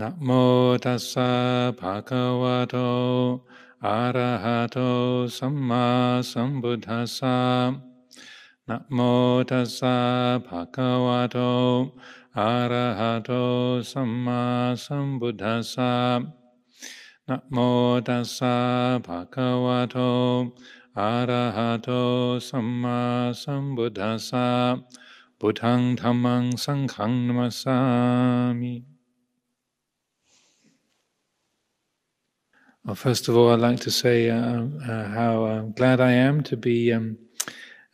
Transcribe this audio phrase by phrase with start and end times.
[0.00, 0.30] นะโม
[0.84, 1.30] ตัสสะ
[1.80, 2.76] ภะคะวะโต
[3.86, 4.78] อะระหะโต
[5.38, 5.86] สัมมา
[6.32, 7.38] สัมพุทธัสสะ
[8.68, 8.98] นะโม
[9.50, 9.96] ตัสสะ
[10.46, 11.38] ภะคะวะโต
[12.38, 13.30] อะระหะโต
[13.92, 14.42] สัมมา
[14.84, 15.94] สัมพุทธัสสะ
[17.28, 17.56] นะโม
[18.08, 18.56] ตัสสะ
[19.06, 19.96] ภะคะวะโต
[20.98, 21.90] อะระหะโต
[22.48, 23.00] สัมมา
[23.42, 24.48] สัมพุทธัสสะ
[25.38, 27.78] พุทธังธัมมังสังฆังนัมสสา
[28.62, 28.93] มิ
[32.84, 36.42] Well, first of all, I'd like to say uh, uh, how uh, glad I am
[36.42, 37.16] to be um,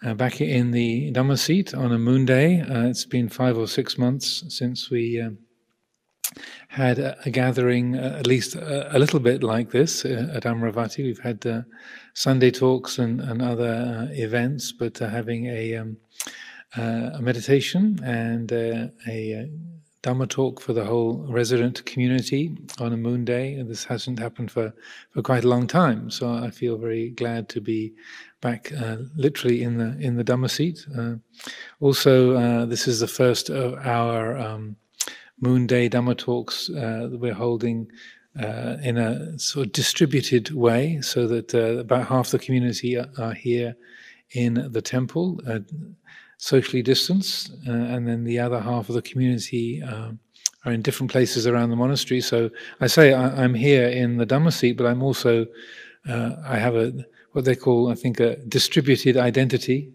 [0.04, 2.60] uh, back in the Dhamma seat on a moon day.
[2.62, 5.38] Uh, it's been five or six months since we um,
[6.66, 11.04] had a, a gathering, uh, at least a, a, little bit like this at Amaravati.
[11.04, 11.64] We've had
[12.14, 15.98] Sunday talks and, and other events, but having a, um,
[16.74, 19.48] a meditation and a
[20.02, 23.62] Dhamma talk for the whole resident community on a moon day.
[23.62, 24.72] This hasn't happened for,
[25.10, 26.10] for quite a long time.
[26.10, 27.92] So I feel very glad to be
[28.40, 30.86] back uh, literally in the in the Dhamma seat.
[30.96, 31.16] Uh,
[31.80, 34.76] also, uh, this is the first of our um,
[35.40, 37.90] moon day Dhamma talks uh, that we're holding
[38.40, 43.08] uh, in a sort of distributed way so that uh, about half the community are,
[43.18, 43.76] are here
[44.32, 45.40] in the temple
[46.40, 50.18] socially distanced, uh, and then the other half of the community um,
[50.64, 52.20] are in different places around the monastery.
[52.22, 55.46] So I say I, am here in the Dhamma seat, but I'm also
[56.08, 56.92] uh, I have a
[57.32, 59.92] what they call I think a distributed identity,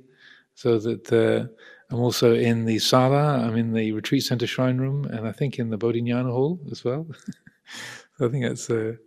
[0.54, 1.52] so that uh,
[1.92, 5.58] I'm also in the sala, I'm in the retreat center shrine room, and I think
[5.58, 7.08] in the Bodhinyana hall as well.
[8.20, 8.98] I think that's a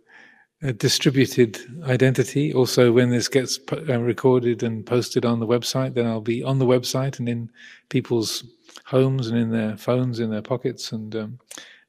[0.61, 2.53] a distributed identity.
[2.53, 6.59] Also, when this gets uh, recorded and posted on the website, then I'll be on
[6.59, 7.49] the website and in
[7.89, 8.43] people's
[8.85, 11.39] homes and in their phones, in their pockets, and um,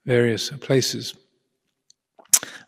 [0.07, 1.15] various places.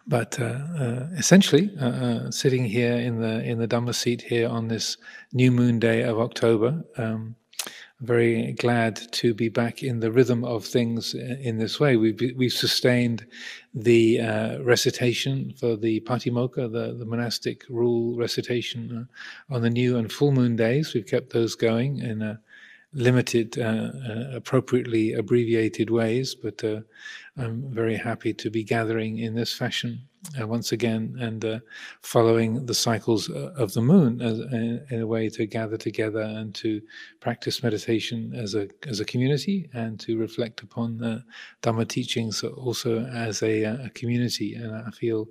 [0.07, 4.49] But uh, uh, essentially, uh, uh, sitting here in the in the Dhamma seat here
[4.49, 4.97] on this
[5.33, 7.37] new moon day of October, um,
[8.03, 11.97] very glad to be back in the rhythm of things in this way.
[11.97, 13.25] We've, we've sustained
[13.75, 19.09] the uh, recitation for the Patimokkha, the, the monastic rule recitation
[19.51, 20.95] uh, on the new and full moon days.
[20.95, 22.41] We've kept those going in a
[22.93, 26.81] limited, uh, uh appropriately abbreviated ways, but uh,
[27.37, 30.09] I'm very happy to be gathering in this fashion
[30.41, 31.59] uh, once again and uh,
[32.01, 36.21] following the cycles uh, of the moon as, in, in, a way to gather together
[36.21, 36.81] and to
[37.21, 41.23] practice meditation as a as a community and to reflect upon the
[41.63, 44.55] Dhamma teachings also as a, a community.
[44.55, 45.29] And I feel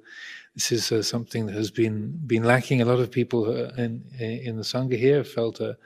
[0.56, 2.81] this is uh, something that has been been lacking.
[2.81, 5.78] A lot of people uh, in in the sangha here felt a,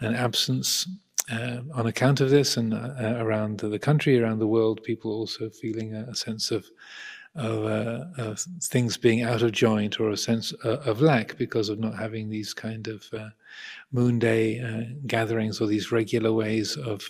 [0.00, 0.86] an absence
[1.30, 5.48] uh, on account of this, and uh, around the country, around the world, people also
[5.48, 6.66] feeling a, a sense of
[7.36, 11.68] of, uh, of, things being out of joint or a sense uh, of lack because
[11.68, 13.28] of not having these kind of uh,
[13.92, 17.08] moon day uh, gatherings or these regular ways of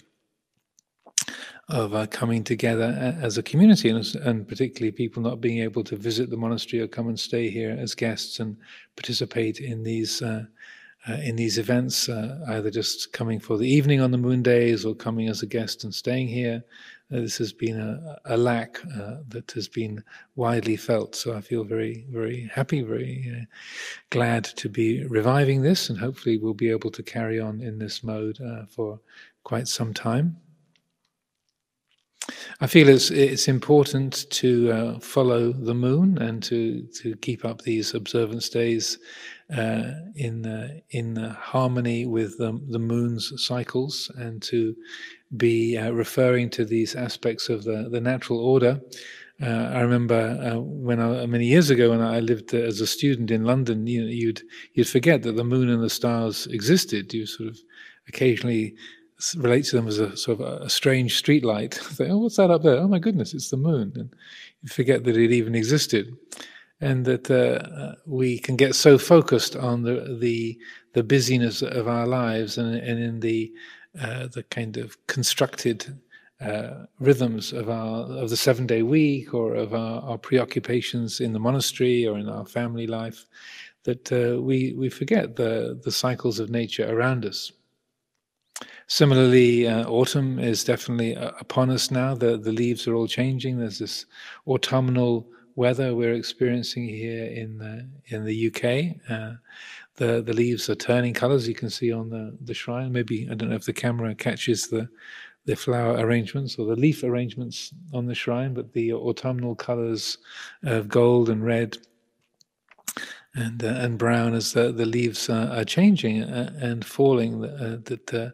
[1.69, 5.94] of uh, coming together as a community and, and, particularly people not being able to
[5.94, 8.56] visit the monastery or come and stay here as guests and
[8.97, 10.44] participate in these uh,
[11.22, 15.28] in these events, either just coming for the evening on the moon days or coming
[15.28, 16.60] as a guest and staying here, uh,
[17.10, 20.03] this has been a, a lack uh, that has been
[20.37, 21.15] widely felt.
[21.15, 23.44] So I feel very, very happy, very uh,
[24.10, 28.04] glad to be reviving this, and hopefully we'll be able to carry on in this
[28.04, 29.00] mode uh, for
[29.43, 30.37] quite some time.
[32.60, 37.62] I feel it's it's important to uh, follow the moon and to to keep up
[37.62, 38.99] these observance days
[39.56, 44.76] uh, in uh, in harmony with the, the moon's cycles and to
[45.36, 48.80] be uh, referring to these aspects of the, the natural order.
[49.42, 53.30] Uh, I remember uh, when I, many years ago, when I lived as a student
[53.30, 54.42] in London, you know, you'd
[54.74, 57.14] you'd forget that the moon and the stars existed.
[57.14, 57.58] You sort of
[58.06, 58.74] occasionally
[59.36, 61.80] relate to them as a sort of a, strange street light.
[62.00, 62.76] Oh, what's that up there?
[62.76, 64.14] Oh my goodness, it's the moon, and
[64.62, 66.14] you forget that it even existed,
[66.82, 70.58] and that uh, we can get so focused on the the
[70.93, 73.52] the busyness of our lives and, and in the
[73.98, 75.98] uh, the kind of constructed
[76.40, 81.34] uh, rhythms of our of the seven day week or of our, our, preoccupations in
[81.34, 83.26] the monastery or in our family life
[83.84, 87.52] that uh, we we forget the the cycles of nature around us.
[88.87, 92.14] Similarly, uh, autumn is definitely uh, upon us now.
[92.14, 93.58] The the leaves are all changing.
[93.58, 94.06] There's this
[94.46, 98.96] autumnal weather we're experiencing here in the in the UK
[100.00, 101.47] the the leaves are turning colors.
[101.47, 102.91] You can see on the the shrine.
[102.91, 104.88] Maybe I don't know if the camera catches the
[105.44, 110.19] the flower arrangements or the leaf arrangements on the shrine, but the autumnal colors
[110.62, 111.76] of gold and red
[113.35, 117.44] and uh, and brown as the, the leaves are changing uh, and falling.
[117.44, 118.31] Uh, that uh,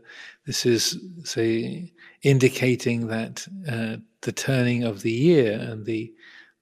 [0.46, 1.92] this is say
[2.22, 6.14] indicating that uh, the turning of the year and the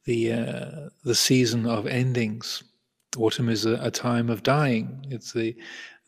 [0.05, 2.65] the the season of endings.
[3.17, 5.07] Autumn is a, a, time of dying.
[5.11, 5.57] It's the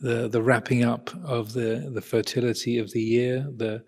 [0.01, 3.47] the the wrapping up of the the fertility of the year.
[3.57, 3.83] The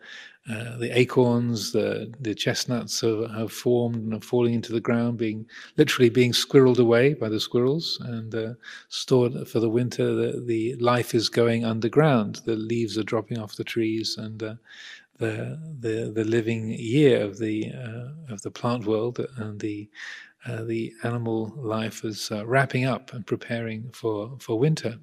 [0.51, 5.19] uh, the acorns, the the chestnuts have, have, formed and are falling into the ground,
[5.19, 5.45] being
[5.77, 8.55] literally being squirreled away by the squirrels and uh,
[8.89, 10.15] stored for the winter.
[10.15, 12.37] The, the life is going underground.
[12.47, 14.55] The leaves are dropping off the trees, and uh,
[15.19, 19.89] the the the living year of the uh, of the plant world and the
[20.49, 24.99] uh, the animal life is wrapping up and preparing for for winter.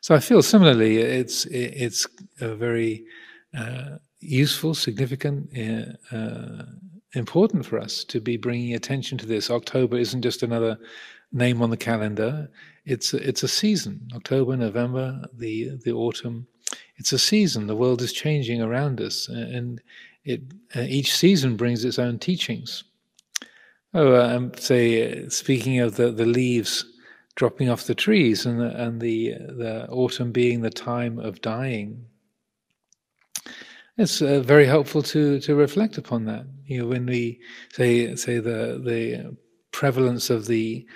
[0.00, 2.06] So I feel similarly, it's it's
[2.40, 3.04] a very
[3.56, 6.64] uh, useful, significant, uh, uh,
[7.14, 9.50] important for us to be bringing attention to this.
[9.50, 10.78] October isn't just another
[11.32, 12.48] name on the calendar;
[12.84, 14.06] it's a, it's a season.
[14.14, 16.46] October, November, the the autumn.
[16.96, 17.66] It's a season.
[17.66, 19.80] The world is changing around us, and
[20.24, 20.42] it
[20.76, 22.84] uh, each season brings its own teachings.
[23.94, 26.84] Oh, um, say speaking of the the leaves
[27.36, 32.04] dropping off the trees and the, and the the autumn being the time of dying
[33.96, 36.46] it's uh, very helpful to to reflect upon that.
[36.66, 37.40] You know, when we
[37.72, 39.36] say say the the
[39.70, 40.86] prevalence of the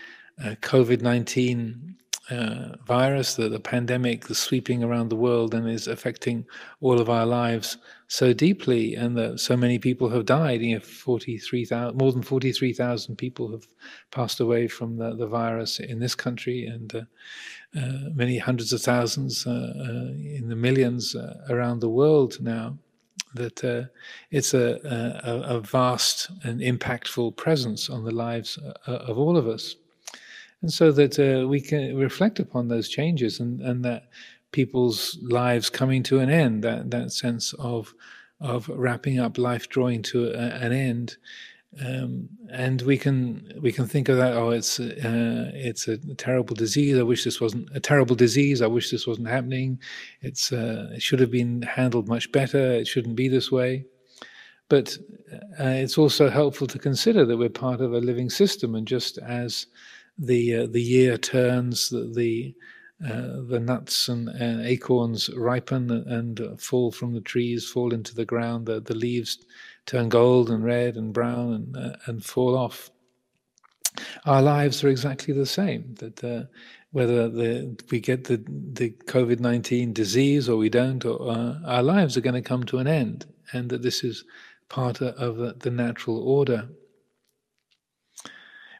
[0.45, 1.97] uh, COVID nineteen
[2.31, 6.45] uh, virus, the, the pandemic, the sweeping around the world and is affecting
[6.81, 7.79] all of our lives
[8.09, 10.63] so deeply, and that so many people have died.
[10.63, 13.67] You know, forty three thousand, more than forty three thousand people have
[14.11, 17.03] passed away from the, the virus in this country, and uh,
[17.79, 21.15] uh, many hundreds of thousands uh, uh, in the millions
[21.49, 22.77] around the world now
[23.35, 23.85] that uh,
[24.31, 24.81] it's a,
[25.25, 29.77] a, a, vast and impactful presence on the lives uh, of all of us.
[30.63, 34.09] And so that uh, we can reflect upon those changes and, and that
[34.53, 37.95] people's lives coming to an end, that, that sense of,
[38.41, 41.17] of wrapping up life, drawing to a, an end,
[41.85, 44.33] um, and we can we can think of that.
[44.33, 46.99] Oh, it's uh, it's a terrible disease.
[46.99, 48.63] I wish this wasn't a terrible disease.
[48.63, 49.79] I wish this wasn't happening.
[50.23, 52.59] It's uh, it should have been handled much better.
[52.59, 53.85] It shouldn't be this way.
[54.69, 54.97] But
[55.61, 59.19] uh, it's also helpful to consider that we're part of a living system, and just
[59.19, 59.67] as
[60.19, 62.55] the uh, the year turns, the the,
[63.05, 64.29] uh, the nuts and
[64.67, 68.67] acorns ripen and fall from the trees, fall into the ground.
[68.67, 69.39] The, the leaves
[69.87, 72.91] turn gold and red and brown and, uh, and fall off.
[74.27, 75.95] Our lives are exactly the same.
[75.99, 76.45] That uh,
[76.91, 81.83] whether the, we get the, the COVID 19 disease or we don't, or, uh, our
[81.83, 84.25] lives are going to come to an end, and that this is
[84.69, 86.69] part of the natural order.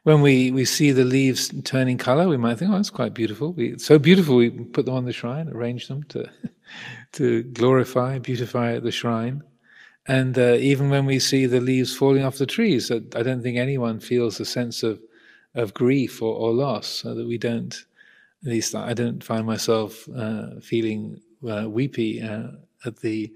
[0.09, 3.53] When we, we see the leaves turning color, we might think, oh, that's quite beautiful.
[3.53, 6.27] We, it's so beautiful, we put them on the shrine, arrange them to,
[7.11, 9.43] to glorify, beautify the shrine.
[10.07, 13.59] And uh, even when we see the leaves falling off the trees, I don't think
[13.59, 14.99] anyone feels a sense of,
[15.53, 17.75] of grief or, or loss, so that we don't,
[18.43, 22.47] at least I don't find myself uh, feeling uh, weepy uh,
[22.83, 23.31] at the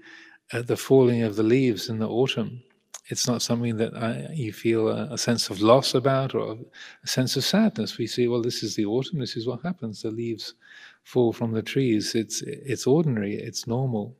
[0.52, 2.64] at the falling of the leaves in the autumn.
[3.08, 6.56] It's not something that I, you feel a, a, sense of loss about or
[7.02, 7.98] a sense of sadness.
[7.98, 9.18] We see, well, this is the autumn.
[9.18, 10.00] This is what happens.
[10.00, 10.54] The leaves
[11.02, 12.14] fall from the trees.
[12.14, 13.34] It's it's ordinary.
[13.34, 14.16] It's normal.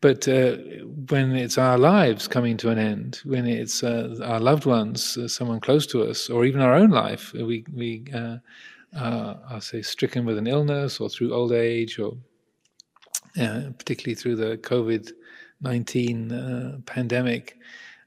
[0.00, 0.56] But uh,
[1.08, 5.26] when it's our lives coming to an end, when it's uh, our loved ones, uh,
[5.26, 8.36] someone close to us, or even our own life, uh, we, we uh,
[8.94, 12.12] I'll say, stricken with an illness or through old age, or
[13.40, 15.12] uh, particularly through the COVID
[15.62, 17.56] 19 pandemic,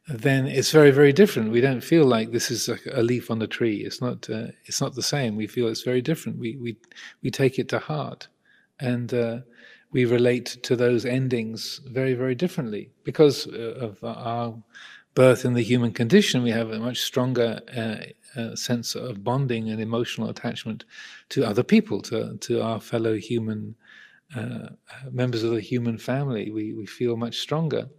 [0.10, 1.52] then it's very, very different.
[1.52, 3.78] We don't feel like this is a, a leaf on the tree.
[3.78, 4.28] It's not.
[4.66, 5.36] it's not the same.
[5.36, 6.40] We feel it's very different.
[6.40, 6.78] We we
[7.22, 8.28] we take it to heart,
[8.80, 9.14] and
[9.92, 12.92] we relate to those endings very, very differently.
[13.04, 14.56] Because uh, of our
[15.16, 19.70] birth in the human condition, we have a much stronger uh, uh, sense of bonding
[19.70, 20.86] and emotional attachment
[21.30, 23.76] to other people, to, to our fellow human
[24.36, 24.70] uh,
[25.12, 26.52] members of the human family.
[26.52, 27.90] We, we feel much stronger.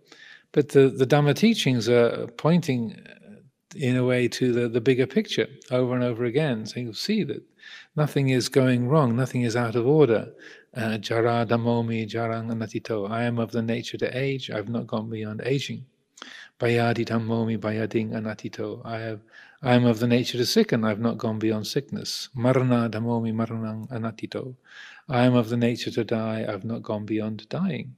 [0.53, 3.37] But the, the Dhamma teachings are pointing uh,
[3.77, 6.67] in a way to the, the bigger picture over and over again.
[6.67, 7.43] So you'll see that
[7.95, 10.33] nothing is going wrong, nothing is out of order.
[10.75, 13.09] Uh, Jara damomi jarang anatito.
[13.09, 14.51] I am of the nature to age.
[14.51, 15.85] I've not gone beyond aging.
[16.59, 18.85] Bayadi damomi bayading anatito.
[18.85, 19.21] I have.
[19.63, 20.85] I am of the nature to sicken.
[20.85, 22.29] I've not gone beyond sickness.
[22.35, 24.55] Marana damomi maranang anatito.
[25.09, 26.47] I am of the nature to die.
[26.49, 27.95] I've not gone beyond dying.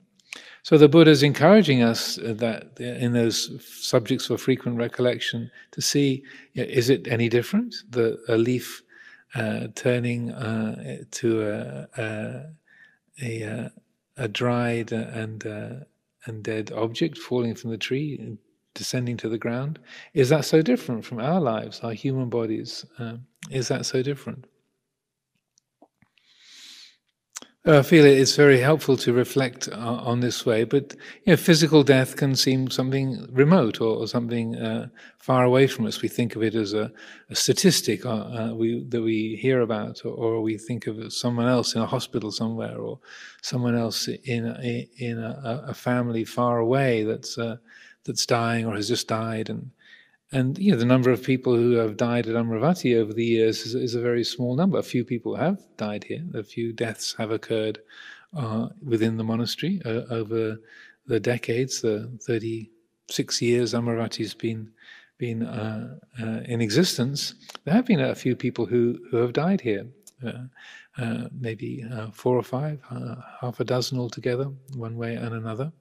[0.62, 6.23] So the Buddha is encouraging us that in those subjects for frequent recollection to see
[6.55, 7.75] is it any different?
[7.91, 8.83] The a leaf
[9.35, 12.43] uh, turning uh, to a, a,
[13.23, 13.71] a,
[14.17, 15.85] a dried and uh,
[16.27, 18.37] and dead object falling from the tree,
[18.75, 19.79] descending to the ground.
[20.15, 22.85] Is that so different from our lives, our human bodies?
[22.99, 24.47] Um, is that so different?
[25.83, 25.87] Uh,
[27.64, 32.16] I feel it's very helpful to reflect on this way, but you know, physical death
[32.16, 34.88] can seem something remote or, or something uh,
[35.19, 36.02] far away from us.
[36.02, 36.90] We think of it as a,
[37.31, 41.47] a statistic uh, uh we, that we hear about, or, or, we think of someone
[41.47, 42.99] else in a hospital somewhere, or
[43.42, 47.59] someone else in a, in a, a family far away that's uh,
[48.04, 49.71] that's dying or has just died, and
[50.33, 53.67] and you know, the number of people who have died at Amaravati over the years
[53.67, 54.79] is, is a very small number.
[54.79, 56.25] A few people have died here.
[56.35, 57.81] A few deaths have occurred
[58.35, 60.59] uh, within the monastery uh, over
[61.07, 61.83] the decades.
[61.83, 64.73] The 36 years Amaravati's been
[65.19, 67.35] been uh, uh, in existence.
[67.65, 69.87] There have been a few people who who have died here.
[70.25, 70.45] Uh,
[70.99, 72.79] uh, maybe four or five,
[73.41, 75.73] half a dozen altogether, one way and another.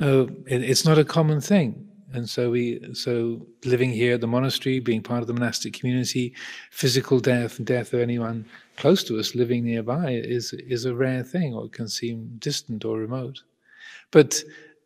[0.00, 4.78] It, it's not a common thing and so we so living here at the monastery
[4.78, 6.34] being part of the monastic community
[6.70, 8.44] physical death and death of anyone
[8.76, 12.98] close to us living nearby is is a rare thing or can seem distant or
[12.98, 13.42] remote.
[14.10, 14.42] But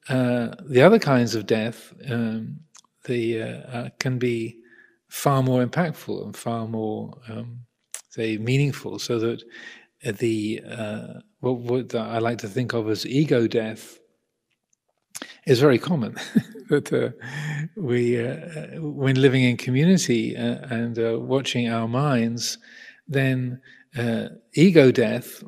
[0.08, 2.60] uh, the other kinds of death um,
[3.04, 4.56] the uh, uh, can be
[5.08, 7.60] far more impactful and far more um,
[8.08, 8.98] say meaningful.
[8.98, 9.42] So that
[10.02, 13.99] the uh, what, what I like to think of as ego death
[15.46, 16.16] is very common.
[16.70, 17.10] that uh,
[17.76, 22.58] we, uh, when living in community uh, and uh, watching our minds,
[23.08, 23.60] then
[23.98, 25.42] uh, ego death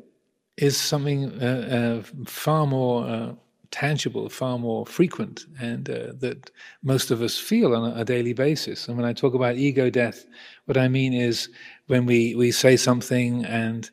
[0.57, 3.35] is something uh, far more
[3.71, 6.51] tangible, far more frequent, and that
[6.83, 8.87] most of us feel on a, a, daily basis.
[8.87, 10.25] And when I talk about ego death,
[10.65, 11.49] what I mean is
[11.87, 13.89] when we, we say something and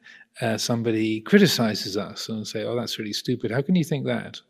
[0.59, 3.50] somebody criticizes us and say, "Oh, that's really stupid.
[3.50, 4.41] How can you think that?"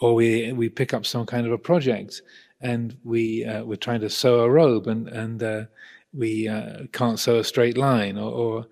[0.00, 2.22] Or we we pick up some kind of a project
[2.60, 5.64] and we uh, we're trying to sew a robe and and uh,
[6.12, 8.66] we uh, can't sew a straight line or, or,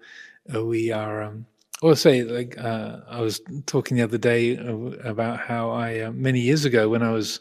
[0.55, 1.47] or we are um,
[1.83, 4.57] or say like uh, I was talking the other day
[5.05, 7.41] about how I uh, many years ago when I was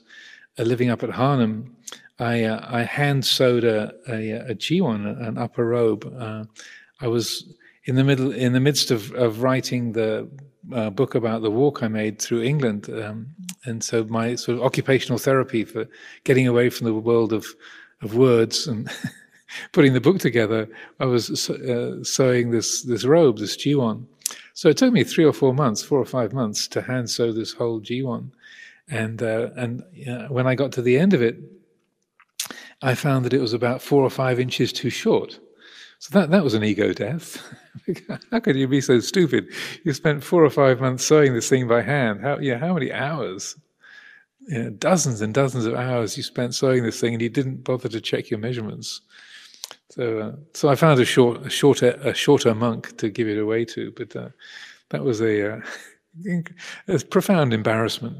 [0.59, 1.71] uh, living up at Harnham
[2.19, 2.45] I
[2.79, 6.05] I hand sewed a a, an upper robe.
[7.01, 7.53] I was
[7.85, 10.29] in the middle in the midst of, of writing the
[10.71, 13.27] uh, book about the walk I made through England, um,
[13.65, 15.87] and so my sort of occupational therapy for
[16.23, 17.45] getting away from the world of
[18.01, 18.89] of words and
[19.71, 20.67] putting the book together,
[20.99, 24.05] I was uh, sewing this this robe, this jiwon.
[24.53, 27.31] So it took me three or four months, four or five months, to hand sew
[27.31, 28.31] this whole jiwon,
[28.89, 29.83] and uh, and
[30.29, 31.37] when I got to the end of it,
[32.81, 35.39] I found that it was about four or five inches too short.
[36.03, 37.41] So that, that was an ego death.
[38.31, 39.47] how could you be so stupid?
[39.85, 42.19] You spent four or five months sewing this thing by hand.
[42.19, 43.55] How, yeah, how many hours?
[44.49, 47.63] You know, dozens and dozens of hours you spent sewing this thing, and you didn't
[47.63, 48.99] bother to check your measurements.
[49.91, 53.37] So, uh, so I found a short, a shorter, a shorter monk to give it
[53.37, 54.27] away to, but uh,
[54.89, 55.61] that was a, uh,
[56.89, 58.17] a profound embarrassment.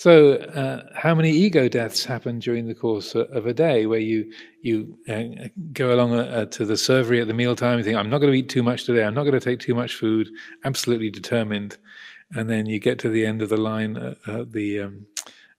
[0.00, 4.32] So, uh, how many ego deaths happen during the course of a day where you
[4.62, 8.20] you uh, go along uh, to the servery at the mealtime and think, I'm not
[8.20, 10.30] going to eat too much today, I'm not going to take too much food,
[10.64, 11.76] absolutely determined.
[12.32, 15.06] And then you get to the end of the line uh, uh the um,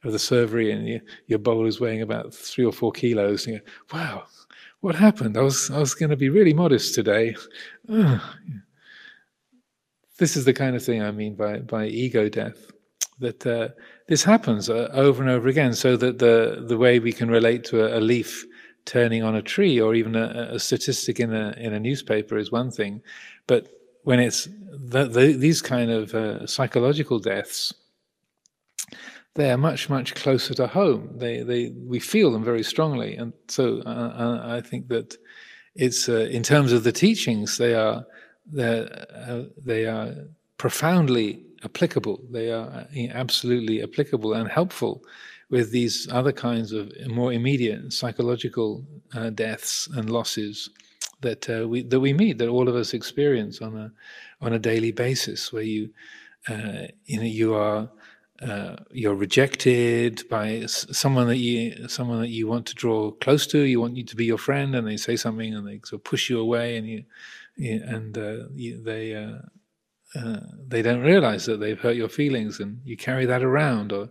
[0.03, 3.45] of the servery and you, your bowl is weighing about three or four kilos.
[3.45, 4.23] And you go, wow,
[4.79, 5.37] what happened?
[5.37, 7.35] I was, I was going to be really modest today.
[10.17, 12.71] this is the kind of thing I mean by, by ego death
[13.21, 13.69] that uh,
[14.11, 17.63] this happens uh, over and over again, so that the the way we can relate
[17.63, 18.45] to a, a leaf
[18.83, 22.51] turning on a tree or even a, a, statistic in a in a newspaper is
[22.51, 23.01] one thing,
[23.47, 23.69] but
[24.03, 27.73] when it's the, the, these kind of uh, psychological deaths,
[29.35, 31.09] they are much much closer to home.
[31.15, 35.15] They they we feel them very strongly, and so uh, uh I think that
[35.75, 38.05] it's uh, in terms of the teachings they are
[38.59, 40.13] uh, they are
[40.57, 42.21] profoundly applicable.
[42.29, 45.03] They are uh, absolutely applicable and helpful
[45.49, 50.69] with these other kinds of more immediate psychological uh, deaths and losses
[51.21, 53.91] that uh, we that we meet, that all of us experience on a
[54.43, 55.89] on a daily basis, where you
[56.49, 57.89] uh, you know you are.
[58.41, 63.59] Uh, you're rejected by someone that you someone that you want to draw close to.
[63.59, 66.03] You want you to be your friend, and they say something, and they sort of
[66.03, 67.03] push you away, and you,
[67.55, 69.13] you and uh, you, they
[70.15, 74.09] uh, they don't realize that they've hurt your feelings, and you carry that around, or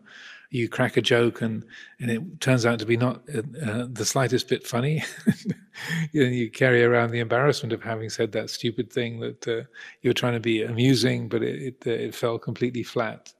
[0.50, 1.64] you crack a joke and
[2.00, 5.02] and it turns out to be not uh, uh the slightest bit funny.
[6.12, 9.62] you, know, you carry around the embarrassment of having said that stupid thing that uh,
[10.02, 13.32] you were trying to be amusing, but it it, uh, it fell completely flat.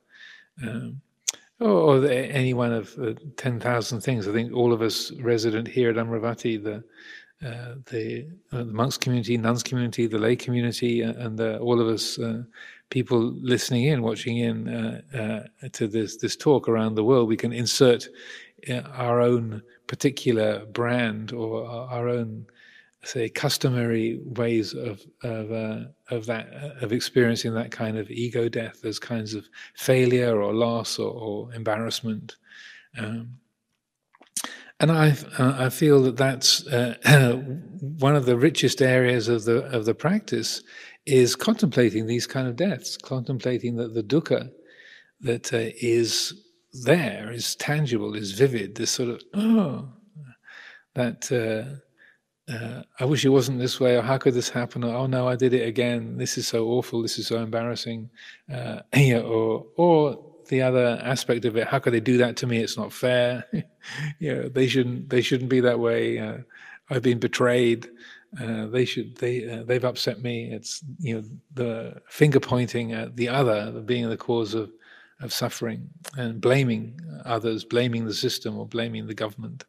[0.62, 1.00] Um,
[1.58, 4.26] or, or, any one of uh, ten thousand things.
[4.26, 6.82] I think all of us resident here at Amaravati the
[7.44, 11.88] uh, the, uh, the, monks community, nuns community, the lay community, uh, and all of
[11.88, 12.18] us
[12.90, 15.00] people listening in, watching in uh,
[15.62, 18.08] uh, to this this talk around the world, we can insert
[18.68, 22.46] uh, our own particular brand or our own,
[23.04, 28.48] say, customary ways of of uh, of that uh, of experiencing that kind of ego
[28.48, 32.36] death, those kinds of failure or loss or, or embarrassment.
[32.98, 33.39] Um,
[34.80, 36.64] and I, I feel that that's
[37.80, 40.62] one of the richest areas of the of the practice
[41.06, 44.50] is contemplating these kind of deaths, contemplating that the dukkha
[45.20, 46.34] that uh, is
[46.72, 49.88] there, is tangible, is vivid, this sort of, oh,
[50.94, 54.94] that uh, uh, I wish it wasn't this way, or how could this happen, or
[54.94, 58.10] oh no, I did it again, this is so awful, this is so embarrassing,
[58.52, 62.46] uh, yeah, or, or the other aspect of it, how could they do that to
[62.46, 62.58] me?
[62.58, 63.46] It's not fair.
[64.18, 66.18] you know, they shouldn't, they shouldn't be that way.
[66.18, 66.38] Uh,
[66.90, 67.88] I've been betrayed.
[68.40, 73.16] Uh, they should they uh, they've upset me it's you know the finger pointing at
[73.16, 74.70] the other being the cause of
[75.20, 79.64] of suffering and blaming others blaming the system or blaming the government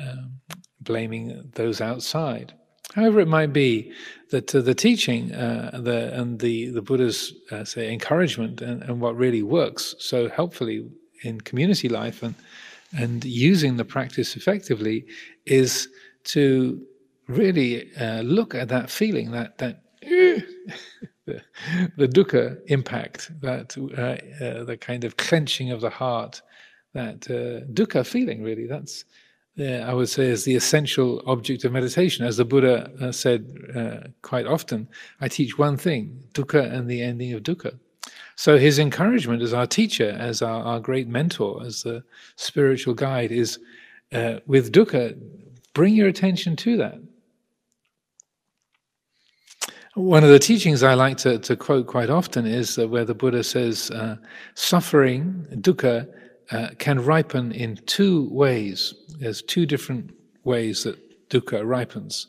[0.00, 0.40] um,
[0.80, 2.54] blaming those outside
[2.94, 3.92] however it might be
[4.30, 9.00] that uh, the teaching uh, the and the the buddha's uh, say encouragement and, and
[9.00, 10.88] what really works so helpfully
[11.22, 12.34] in community life and
[12.96, 15.06] and using the practice effectively
[15.46, 15.88] is
[16.24, 16.80] to
[17.28, 21.40] really uh, look at that feeling, that that the,
[21.96, 26.42] the dukkha impact, that uh, uh, the kind of clenching of the heart,
[26.92, 28.42] that dukkha feeling.
[28.42, 29.04] Really, that's
[29.58, 32.24] I would say is the essential object of meditation.
[32.24, 34.88] As the Buddha uh, said uh, quite often,
[35.20, 37.78] I teach one thing: dukkha and the ending of dukkha.
[38.36, 42.02] So his encouragement as our teacher, as our, our great mentor, as the
[42.36, 43.58] spiritual guide, is
[44.46, 45.18] with dukkha.
[45.74, 46.98] Bring your attention to that
[49.94, 53.14] one of the teachings I like to, to quote quite often is uh, where the
[53.14, 54.16] Buddha says, uh,
[54.54, 56.08] suffering, dukkha,
[56.50, 58.94] uh, can ripen in two ways.
[59.18, 60.12] There's two different
[60.44, 62.28] ways that dukkha ripens.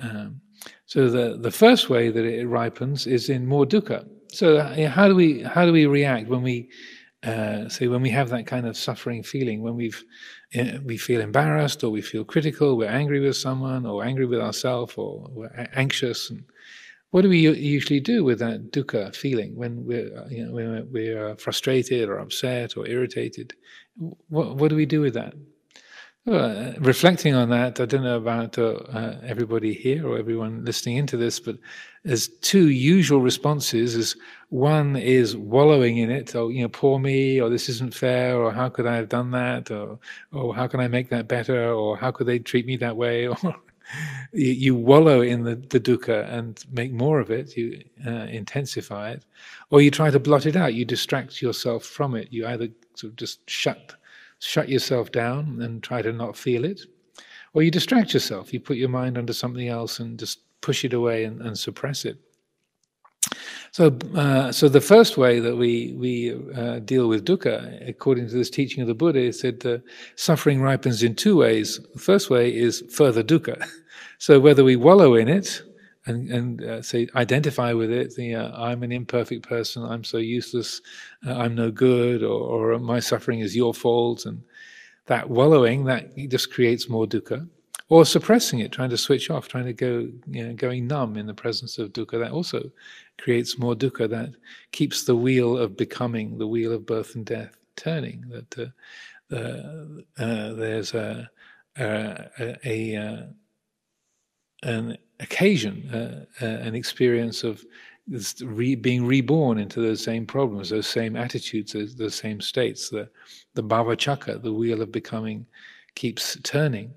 [0.00, 0.40] Um,
[0.86, 4.08] so the, the first way that it ripens is in more dukkha.
[4.28, 6.70] So uh, how do we how do we react when we
[7.22, 10.02] uh, say when we have that kind of suffering feeling when we've
[10.58, 14.40] uh, we feel embarrassed or we feel critical, we're angry with someone or angry with
[14.40, 16.44] ourselves or we're anxious and
[17.12, 20.90] what do we usually do with that dukkha feeling when we're, uh, you know, when
[20.90, 23.54] we're frustrated or upset or irritated?
[24.28, 25.34] What, what do we do with that?
[26.24, 30.96] Well, reflecting on that, I don't know about uh, uh, everybody here or everyone listening
[30.96, 31.58] into this, but
[32.02, 33.94] there's two usual responses.
[33.94, 34.16] Is
[34.48, 38.52] one is wallowing in it, or you know, poor me, or this isn't fair, or
[38.52, 39.98] how could I have done that, or
[40.32, 43.26] or how can I make that better, or how could they treat me that way,
[43.28, 43.36] or
[44.32, 49.24] you, wallow in the, the dukkha and make more of it, you uh, intensify it,
[49.70, 52.28] or you try to blot it out, you distract yourself from it.
[52.30, 53.94] You either sort of just shut,
[54.38, 56.80] shut yourself down and try to not feel it,
[57.54, 60.94] or you distract yourself, you put your mind onto something else and just push it
[60.94, 62.18] away and, and suppress it.
[63.72, 68.34] So, uh, so the first way that we we uh, deal with dukkha, according to
[68.34, 69.78] this teaching of the Buddha, is that uh,
[70.14, 71.80] suffering ripens in two ways.
[71.94, 73.66] The first way is further dukkha.
[74.18, 75.62] So whether we wallow in it
[76.06, 80.18] and, and uh, say identify with it, the, uh, I'm an imperfect person, I'm so
[80.18, 80.80] useless,
[81.26, 84.40] uh, I'm no good, or, or, my suffering is your fault, and
[85.06, 87.48] that wallowing that just creates more dukkha,
[87.92, 91.26] or suppressing it, trying to switch off, trying to go, you know, going numb in
[91.26, 92.70] the presence of dukkha, that also
[93.20, 94.08] creates more dukkha.
[94.08, 94.30] That
[94.70, 98.24] keeps the wheel of becoming, the wheel of birth and death, turning.
[98.30, 98.72] That
[99.30, 101.30] uh, uh, there's a,
[101.76, 103.28] a, a
[104.62, 107.62] an occasion, uh, uh, an experience of
[108.42, 112.88] re- being reborn into those same problems, those same attitudes, those, those same states.
[112.88, 113.10] The,
[113.52, 115.44] the bhava chakra, the wheel of becoming,
[115.94, 116.94] keeps turning.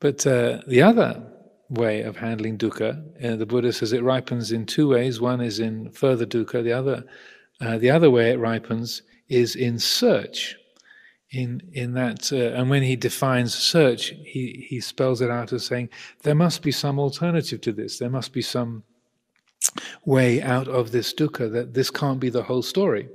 [0.00, 1.22] But uh, the other
[1.68, 5.20] way of handling dukkha, uh, the Buddha says it ripens in two ways.
[5.20, 6.62] One is in further dukkha.
[6.62, 7.04] The other,
[7.60, 10.56] uh, the other way it ripens is in search
[11.32, 15.66] in in that uh, and when he defines search he he spells it out as
[15.66, 15.86] saying
[16.22, 18.82] there must be some alternative to this there must be some
[20.04, 23.08] way out of this dukkha, that this can't be the whole story.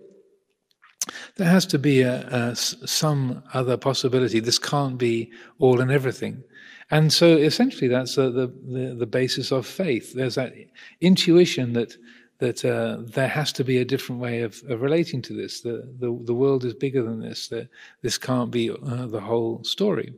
[1.36, 4.39] There has to be a, a, some other possibility.
[4.39, 6.43] This can't be all and everything.
[6.91, 10.13] And so essentially, that's the, the, the basis of faith.
[10.13, 10.54] There's that
[11.02, 11.96] intuition that
[12.39, 15.62] that uh, there has to be a different way of, of relating to this.
[15.62, 17.48] The, the, the world is bigger than this.
[17.48, 17.69] That
[18.02, 20.13] this can't be uh, the whole story.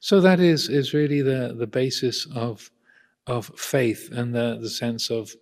[0.00, 2.70] So that is is really the the basis of
[3.26, 5.34] of faith and the the sense of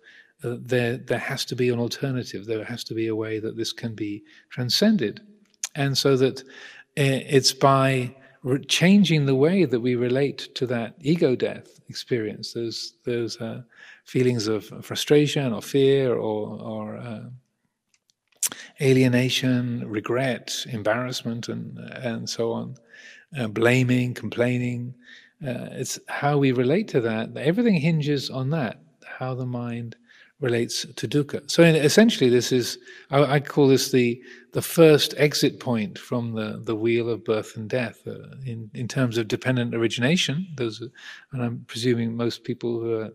[0.43, 2.45] uh, there there has to be an alternative.
[2.45, 5.21] There has to be a way that this can be transcended,
[5.75, 8.15] and so that uh, it's by
[8.59, 12.53] changing the way that we relate to that ego death experience.
[12.53, 13.61] Those those uh,
[14.05, 17.23] feelings of frustration or fear or or uh,
[18.81, 22.75] alienation, regret, embarrassment, and and so on,
[23.37, 24.93] uh, blaming, complaining.
[25.45, 27.35] Uh, it's how we relate to that.
[27.37, 28.79] Everything hinges on that.
[29.05, 29.95] How the mind
[30.39, 31.49] relates to dukkha.
[31.49, 32.77] So essentially, this is
[33.09, 34.21] I, I, call this the
[34.57, 38.87] the first exit point from the the wheel of birth and death uh, in in
[38.87, 40.47] terms of dependent origination.
[40.57, 40.81] Those,
[41.31, 43.11] and I'm presuming most people who are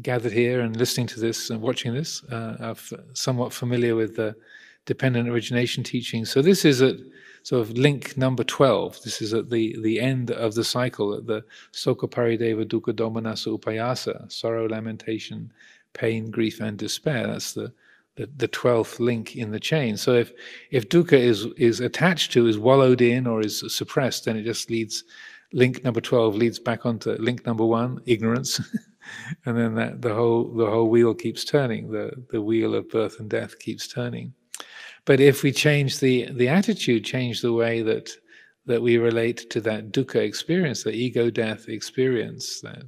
[0.00, 4.14] gathered here and listening to this and watching this uh, are f- somewhat familiar with
[4.14, 4.36] the
[4.86, 6.24] dependent origination teaching.
[6.24, 6.98] So this is at
[7.42, 9.02] sort of link number 12.
[9.02, 13.48] This is at the, the end of the cycle, at the Soka Parideva Dukkha Domanassa
[13.58, 15.52] Upayasa, sorrow, lamentation,
[15.94, 17.26] pain, grief, and despair.
[17.26, 17.72] That's the
[18.16, 19.96] the, the twelfth link in the chain.
[19.96, 20.32] So if
[20.70, 24.70] if dukkha is is attached to, is wallowed in, or is suppressed, then it just
[24.70, 25.04] leads.
[25.52, 28.60] Link number twelve leads back onto link number one, ignorance,
[29.46, 31.90] and then that the whole the whole wheel keeps turning.
[31.90, 34.32] The the wheel of birth and death keeps turning.
[35.06, 38.10] But if we change the the attitude, change the way that
[38.66, 42.84] that we relate to that dukkha experience, the ego death experience, that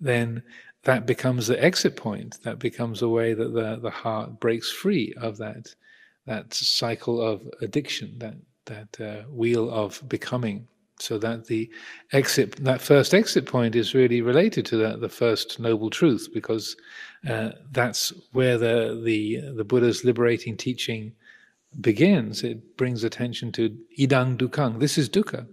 [0.00, 0.42] then
[0.86, 2.38] that becomes the exit point.
[2.44, 5.74] That becomes a way that the, the heart breaks free of that
[6.26, 10.68] that cycle of addiction, that that uh, wheel of becoming.
[10.98, 11.68] So that the
[12.12, 16.76] exit, that first exit point, is really related to that, the first noble truth, because
[17.28, 21.12] uh, that's where the the the Buddha's liberating teaching
[21.80, 22.44] begins.
[22.44, 24.78] It brings attention to idang dukkang.
[24.78, 25.46] This is dukkha.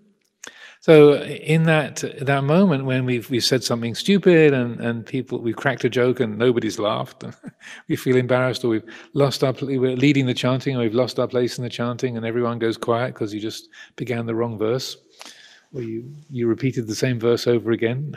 [0.84, 5.56] So in that that moment when we've we said something stupid and, and people we've
[5.56, 7.24] cracked a joke and nobody's laughed,
[7.88, 11.28] we feel embarrassed or we've lost our we're leading the chanting or we've lost our
[11.28, 14.98] place in the chanting and everyone goes quiet because you just began the wrong verse
[15.74, 18.13] or you you repeated the same verse over again.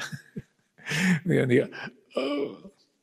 [1.25, 1.71] the, the,
[2.17, 2.59] oh,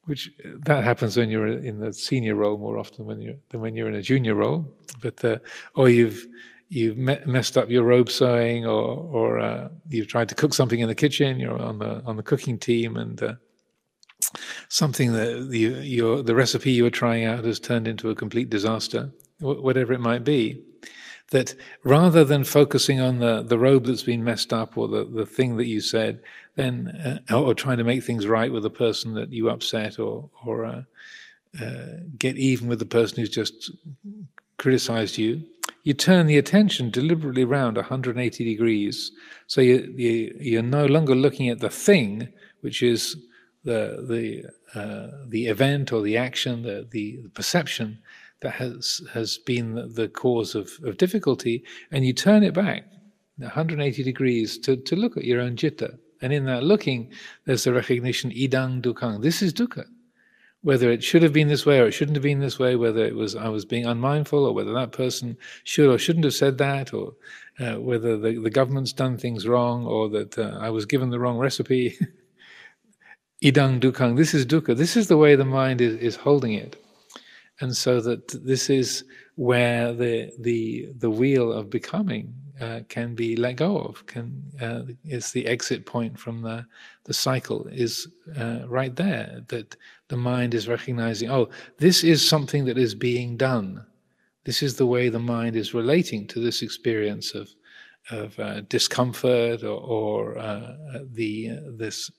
[0.08, 0.30] which
[0.65, 3.88] that happens when you're in the senior role more often when you're than when you're
[3.88, 4.67] in a junior role.
[5.02, 5.38] But uh,
[5.73, 6.28] or you've
[6.73, 10.79] you've me- messed up your robe sewing, or or uh, you've tried to cook something
[10.79, 11.39] in the kitchen.
[11.39, 13.33] You're on the on the cooking team, and uh,
[14.69, 18.49] something that the your the recipe you were trying out has turned into a complete
[18.49, 20.63] disaster, whatever it might be.
[21.29, 25.25] That rather than focusing on the, the robe that's been messed up or the, the
[25.25, 26.21] thing that you said,
[26.55, 30.29] then uh, or trying to make things right with the person that you upset or
[30.45, 30.83] or uh,
[31.59, 31.86] uh,
[32.17, 33.71] get even with the person who's just
[34.57, 35.43] criticized you,
[35.83, 39.11] you turn the attention deliberately around 180 degrees.
[39.47, 42.29] So you, you, you're no longer looking at the thing,
[42.61, 43.17] which is
[43.65, 47.99] the, the, uh, the event or the action, the, the perception
[48.41, 52.85] that has, has been the, cause of, of difficulty, and you turn it back
[53.37, 55.97] 180 degrees to, to look at your own jitta.
[56.21, 57.11] And in that looking,
[57.45, 59.21] there's the recognition, idang dukkang.
[59.21, 59.85] This is dukkha
[60.63, 63.06] whether it should have been this way or it shouldn't have been this way, whether
[63.06, 66.58] it was I was being unmindful or whether that person should or shouldn't have said
[66.58, 67.13] that, or
[67.60, 71.19] uh, whether the, the government's done things wrong or that uh, I was given the
[71.19, 71.97] wrong recipe.
[73.43, 74.76] Idang dukkang, this is dukkha.
[74.76, 76.82] This is the way the mind is, is holding it.
[77.60, 79.04] And so that this is
[79.36, 84.06] where the the the wheel of becoming uh, can be let go of.
[84.06, 86.65] Can uh, is the exit point from the
[87.04, 89.41] the cycle is uh, right there.
[89.49, 89.76] That
[90.13, 91.49] the mind is recognizing, oh,
[91.80, 93.84] this is something that is being done.
[94.43, 97.49] This is the way the mind is relating to this experience of
[98.12, 100.76] of uh, discomfort or, or uh,
[101.19, 101.32] the
[101.82, 102.12] this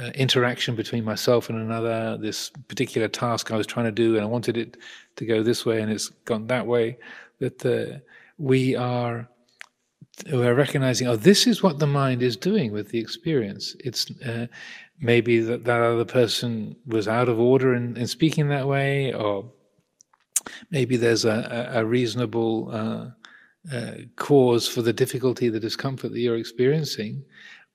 [0.00, 4.24] uh, interaction between myself and another, this particular task I was trying to do, and
[4.24, 4.78] I wanted it
[5.16, 6.98] to go this way, and it's gone that way.
[7.38, 8.00] That uh,
[8.38, 9.28] we are
[10.30, 13.76] we're recognizing, oh, this is what the mind is doing with the experience.
[13.80, 14.46] It's uh,
[15.02, 19.50] maybe that that other person was out of order in, in speaking that way, or
[20.70, 26.36] maybe there's a, a reasonable uh, uh, cause for the difficulty, the discomfort that you're
[26.36, 27.22] experiencing.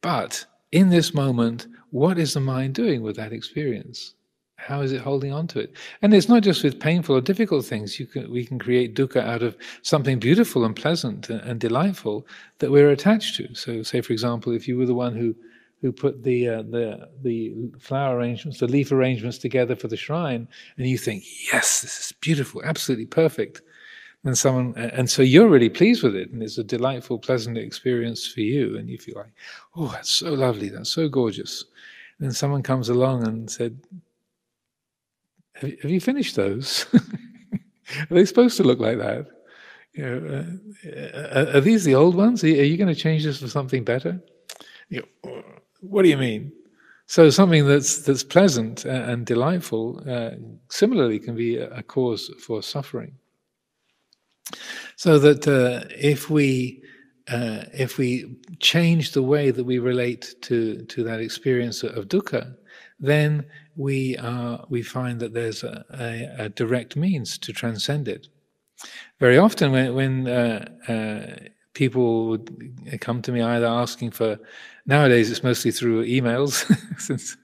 [0.01, 4.13] But in this moment, what is the mind doing with that experience?
[4.55, 5.73] How is it holding on to it?
[6.01, 7.99] And it's not just with painful or difficult things.
[7.99, 12.25] You can, we can create dukkha out of something beautiful and pleasant and, and delightful
[12.59, 13.53] that we're attached to.
[13.53, 15.35] So, say for example, if you were the one who
[15.81, 20.47] who put the uh, the the flower arrangements, the leaf arrangements together for the shrine,
[20.77, 23.61] and you think, yes, this is beautiful, absolutely perfect.
[24.23, 28.27] And someone, and so you're really pleased with it, and it's a delightful, pleasant experience
[28.27, 29.31] for you, and you feel like,
[29.75, 31.63] oh, that's so lovely, that's so gorgeous.
[32.19, 33.79] And then someone comes along and said,
[35.53, 36.87] have, have you finished those?
[36.93, 39.27] are they supposed to look like that?
[39.93, 40.45] You know,
[40.85, 42.43] uh, are, these the old ones?
[42.43, 44.21] Are you going to change this for something better?
[44.89, 45.43] You know,
[45.81, 46.51] what do you mean?
[47.05, 50.31] So something that's that's pleasant and delightful, uh,
[50.69, 53.13] similarly, can be a cause for suffering.
[54.97, 56.83] So that uh, if we
[57.29, 62.55] uh, if we change the way that we relate to to that experience of dukkha,
[62.99, 68.27] then we are we find that there's a, a, a direct means to transcend it.
[69.19, 74.37] Very often, when, when uh, uh, people would come to me either asking for
[74.87, 76.65] Nowadays, it's mostly through emails,
[76.99, 77.35] since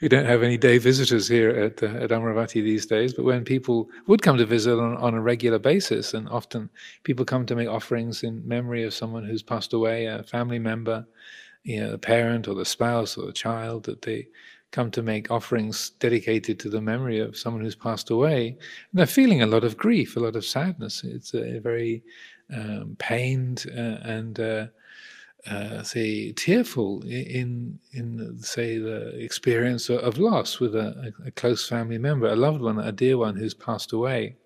[0.00, 3.14] we don't have any day visitors here at, uh, at Amaravati these days.
[3.14, 6.68] But when people would come to visit on, on a regular basis, and often
[7.04, 11.06] people come to make offerings in memory of someone who's passed away, a family member,
[11.62, 14.26] you know, the parent or the spouse or the child, that they
[14.72, 18.48] come to make offerings dedicated to the memory of someone who's passed away.
[18.48, 21.04] And they're feeling a lot of grief, a lot of sadness.
[21.04, 22.02] It's a very
[22.52, 24.66] um, pained uh, and uh,
[25.46, 31.98] uh, say tearful in in say the experience of loss with a, a, close family
[31.98, 34.36] member, a loved one, a dear one who's passed away.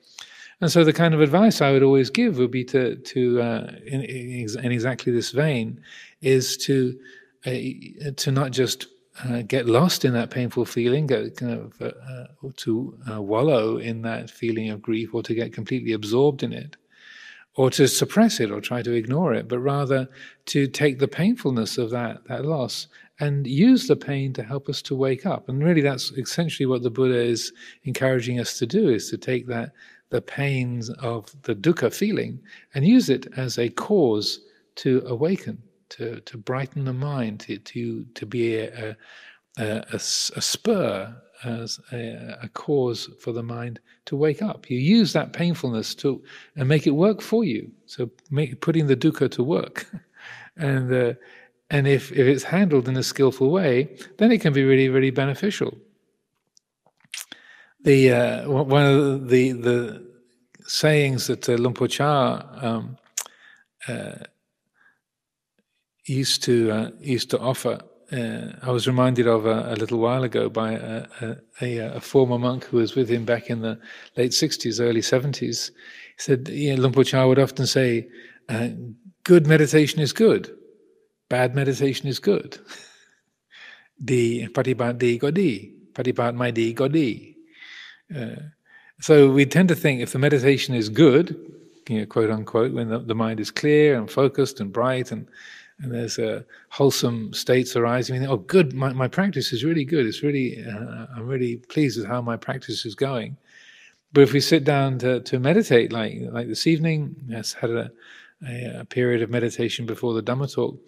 [0.61, 3.73] And so the kind of advice I would always give would be to to uh,
[3.87, 5.81] in, in, exactly this vein
[6.21, 6.99] is to
[7.47, 8.87] uh, to not just
[9.25, 14.03] uh, get lost in that painful feeling, get kind of uh, to uh, wallow in
[14.03, 16.77] that feeling of grief, or to get completely absorbed in it,
[17.55, 20.09] or to suppress it or try to ignore it, but rather
[20.47, 22.87] to take the painfulness of that, that loss
[23.21, 25.49] and use the pain to help us to wake up.
[25.49, 27.53] And really that's essentially what the Buddha is
[27.85, 29.73] encouraging us to do is to take that
[30.11, 32.41] the pains of the dukkha feeling
[32.75, 34.41] and use it as a cause
[34.77, 38.97] to awaken, to, to brighten the mind, to, to, to be a,
[39.59, 44.71] a, a, a spur as a, a, cause for the mind to wake up.
[44.71, 46.23] You use that painfulness to
[46.57, 47.71] and make it work for you.
[47.87, 49.87] So make, putting the dukkha to work,
[50.57, 51.15] and uh,
[51.71, 55.11] and if if it's handled in a skillful way, then it can be really really
[55.11, 55.77] beneficial.
[57.81, 60.13] The uh, one of the the
[60.67, 62.97] sayings that uh, Luang Por Chah um,
[63.89, 64.25] uh,
[66.07, 67.81] used to uh, used to offer
[68.13, 71.07] uh, I was reminded of a, a, little while ago by a,
[71.61, 73.79] a, a, former monk who was with him back in the
[74.17, 75.71] late 60s, early 70s.
[75.71, 75.73] He
[76.19, 78.09] said, you know, Luang Por Chah would often say,
[78.49, 78.69] uh,
[79.25, 80.55] good meditation is good,
[81.29, 82.59] bad meditation is good.
[84.05, 87.37] Di patipat di godi, patipat mai di godi.
[88.15, 88.35] Uh,
[89.01, 91.37] so we tend to think if the meditation is good,
[91.89, 95.29] you know, quote unquote, when the, the mind is clear and focused and bright and
[95.83, 98.25] and there's a wholesome states arising.
[98.27, 100.07] oh, good, my, my practice is really good.
[100.07, 103.37] It's really, uh, I'm really pleased with how my practice is going.
[104.13, 107.91] But if we sit down to, to meditate, like like this evening, yes, had a,
[108.47, 110.79] a, a period of meditation before the Dhamma talk,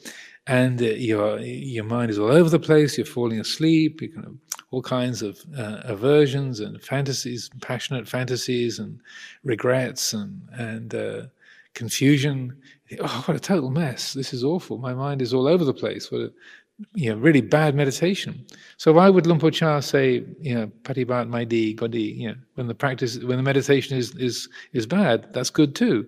[0.46, 2.98] and uh, your your mind is all over the place.
[2.98, 4.02] You're falling asleep.
[4.02, 4.36] You kind of
[4.70, 9.00] all kinds of uh, aversions and fantasies, passionate fantasies, and
[9.42, 11.22] regrets, and and uh,
[11.72, 12.54] confusion.
[13.00, 14.12] Oh, what a total mess!
[14.12, 14.78] This is awful.
[14.78, 16.10] My mind is all over the place.
[16.12, 16.32] What a
[16.94, 18.44] you know, really bad meditation.
[18.78, 22.66] So why would Luang Por Chah say, you know, patibat maidi godi, you know, when
[22.66, 26.06] the practice, when the meditation is is is bad, that's good too,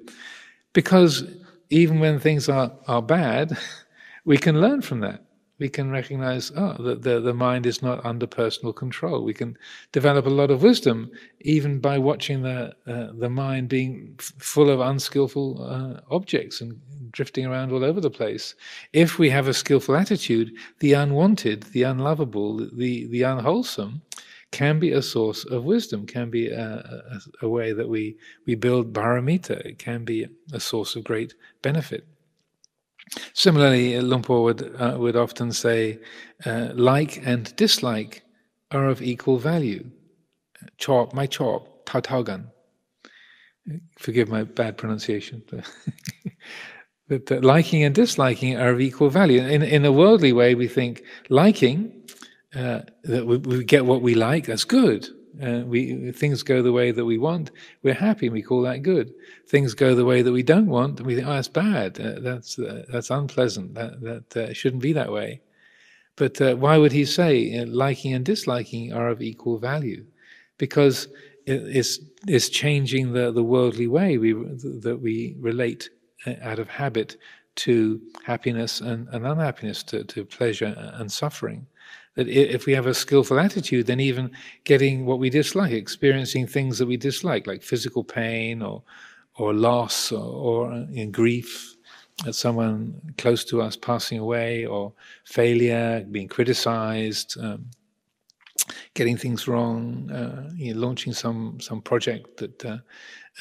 [0.72, 1.24] because
[1.70, 3.56] even when things are are bad,
[4.24, 5.25] we can learn from that
[5.58, 9.24] we can recognize oh that the, the mind is not under personal control.
[9.24, 9.56] We can
[9.92, 14.70] develop a lot of wisdom even by watching the uh, the mind being f- full
[14.70, 16.78] of unskillful uh, objects and
[17.10, 18.54] drifting around all over the place.
[18.92, 24.02] If we have a skillful attitude the unwanted the unlovable the the unwholesome
[24.52, 28.16] can be a source of wisdom, can be a, a, a way that we,
[28.46, 32.06] we build paramita, it can be a source of great benefit.
[33.34, 35.98] Similarly, Luang Por would, uh, would often say,
[36.44, 38.22] uh, like and dislike
[38.70, 39.84] are of equal value.
[40.78, 42.50] Chop, my chop, tau tau gan.
[43.98, 45.42] Forgive my bad pronunciation.
[47.08, 49.40] but liking and disliking are of equal value.
[49.40, 51.92] In, in a worldly way, we think liking,
[52.54, 55.08] uh, that we, we, get what we like, that's good.
[55.42, 57.50] Uh, we things go the way that we want,
[57.82, 59.12] we're happy, and we call that good.
[59.46, 62.00] Things go the way that we don't want, and we think, oh, that's bad.
[62.00, 63.74] Uh, that's uh, that's unpleasant.
[63.74, 65.40] That that uh, shouldn't be that way.
[66.16, 70.06] But uh, why would he say liking and disliking are of equal value?
[70.56, 71.08] Because
[71.46, 75.90] it's, it's changing the, the worldly way we, that we relate
[76.42, 77.16] out of habit
[77.56, 81.66] to happiness and, and unhappiness, to, to pleasure and suffering.
[82.16, 84.30] That if we have a skillful attitude, then even
[84.64, 88.82] getting what we dislike, experiencing things that we dislike, like physical pain or,
[89.36, 91.76] or loss or, or uh, grief,
[92.26, 94.92] at someone close to us passing away, or
[95.24, 97.66] failure, being criticized, um,
[98.94, 102.78] getting things wrong, uh, you know, launching some some project that uh,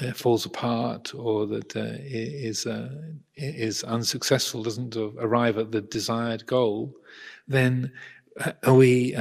[0.01, 2.89] uh, falls apart or that uh, is uh,
[3.35, 6.93] is unsuccessful, doesn't arrive at the desired goal,
[7.47, 7.91] then
[8.43, 9.15] uh, we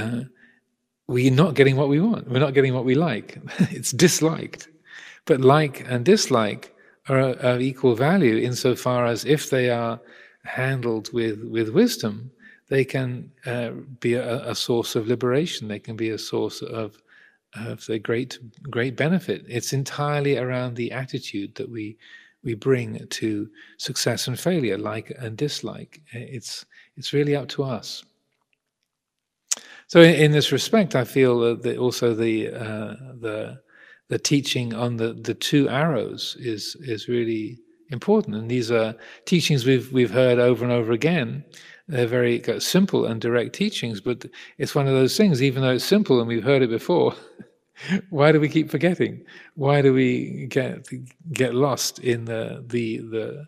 [1.06, 2.30] we're not getting what we want.
[2.30, 3.38] We're not getting what we like.
[3.58, 4.68] it's disliked,
[5.26, 6.74] but like and dislike
[7.08, 10.00] are of equal value insofar as if they are
[10.44, 12.30] handled with with wisdom,
[12.68, 15.68] they can uh, be a, a, source of liberation.
[15.68, 17.02] They can be a source of
[17.54, 18.38] of the great
[18.70, 19.44] great benefit.
[19.48, 21.98] It's entirely around the attitude that we
[22.42, 23.48] we bring to
[23.78, 26.00] success and failure, like and dislike.
[26.12, 26.64] It's
[26.96, 28.04] it's really up to us.
[29.88, 33.60] So, in, in this respect, I feel that also the uh, the
[34.08, 37.58] the teaching on the, the two arrows is is really
[37.90, 38.94] important, and these are
[39.24, 41.44] teachings we've we've heard over and over again.
[41.86, 44.24] They're very simple and direct teachings, but
[44.56, 45.42] it's one of those things.
[45.42, 47.14] Even though it's simple and we've heard it before,
[48.10, 49.24] why do we keep forgetting?
[49.54, 50.86] Why do we get
[51.32, 53.46] get lost in the the the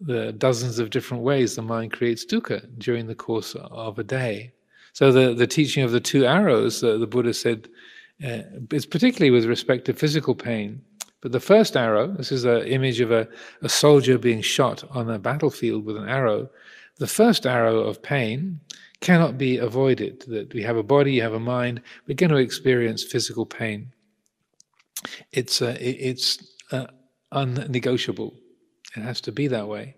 [0.00, 4.52] the dozens of different ways the mind creates dukkha during the course of a day?
[4.98, 7.68] So the the teaching of the two arrows, uh, the Buddha said,
[8.24, 10.82] uh, is particularly with respect to physical pain.
[11.20, 13.28] But the first arrow, this is an image of a,
[13.62, 16.50] a soldier being shot on a battlefield with an arrow.
[16.96, 18.58] The first arrow of pain
[19.00, 20.24] cannot be avoided.
[20.26, 23.92] That we have a body, you have a mind, we're going to experience physical pain.
[25.30, 26.88] It's uh, it's uh,
[27.30, 28.34] unnegotiable.
[28.96, 29.94] It has to be that way.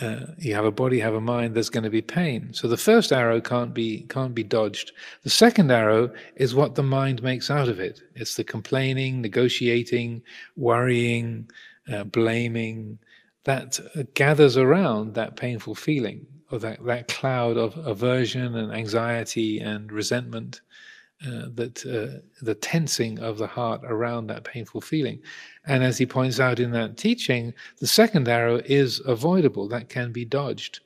[0.00, 1.54] Uh, you have a body, you have a mind.
[1.54, 2.54] There's going to be pain.
[2.54, 4.92] So the first arrow can't be can't be dodged.
[5.22, 8.00] The second arrow is what the mind makes out of it.
[8.14, 10.22] It's the complaining, negotiating,
[10.56, 11.50] worrying,
[11.92, 12.98] uh, blaming,
[13.44, 13.80] that
[14.14, 20.60] gathers around that painful feeling or that, that cloud of aversion and anxiety and resentment,
[21.26, 25.20] uh, that uh, the tensing of the heart around that painful feeling.
[25.66, 30.12] And as he points out in that teaching, the second arrow is avoidable, that can
[30.12, 30.80] be dodged.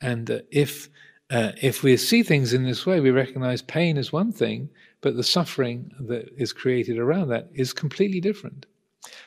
[0.00, 0.88] And uh, if
[1.30, 4.68] uh, if we see things in this way, we recognize pain is one thing,
[5.00, 8.66] but the suffering that is created around that is completely different.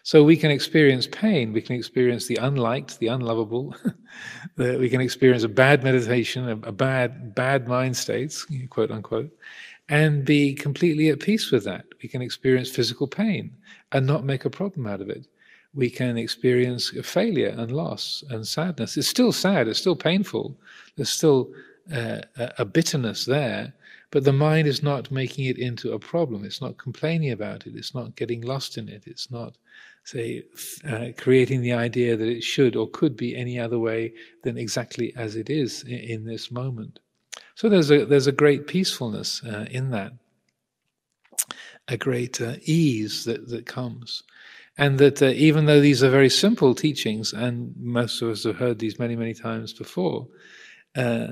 [0.04, 3.76] So we can experience pain, we can experience the unliked, the unlovable,
[4.58, 9.32] we can experience a bad meditation, a, a bad, bad mind states, quote unquote,
[9.90, 11.86] and be completely at peace with that.
[12.02, 13.56] We can experience physical pain
[13.92, 15.28] and not make a problem out of it.
[15.74, 18.98] We can experience failure and loss and sadness.
[18.98, 20.58] It's still sad, it's still painful,
[20.96, 21.52] there's still
[21.94, 22.22] uh,
[22.58, 23.74] a bitterness there,
[24.12, 26.46] but the mind is not making it into a problem.
[26.46, 27.76] It's not complaining about it.
[27.76, 29.04] It's not getting lost in it.
[29.06, 29.58] It's not
[30.06, 30.44] say,
[30.88, 35.14] uh, creating the idea that it should or could be any other way than exactly
[35.16, 37.00] as it is in, in this moment.
[37.56, 40.14] So there's a there's a great peacefulness uh, in that,
[41.88, 44.24] a great uh, ease that that comes,
[44.78, 48.58] and that uh, even though these are very simple teachings, and most of us have
[48.58, 50.28] heard these many many times before.
[50.96, 51.28] Uh,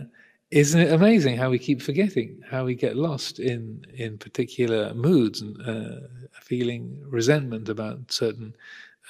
[0.51, 5.41] isn't it amazing how we keep forgetting, how we get lost in in particular moods
[5.41, 6.07] and uh,
[6.41, 8.55] feeling resentment about certain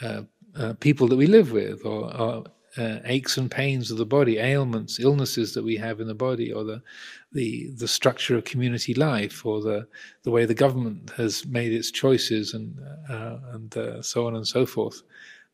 [0.02, 0.22] uh,
[0.56, 2.46] uh, people that we live with, or, or
[2.78, 6.52] uh, aches and pains of the body, ailments, illnesses that we have in the body,
[6.52, 6.82] or the
[7.32, 9.88] the the structure of community life, or the
[10.24, 14.48] the way the government has made its choices, and uh, and uh, so on and
[14.48, 15.04] so forth.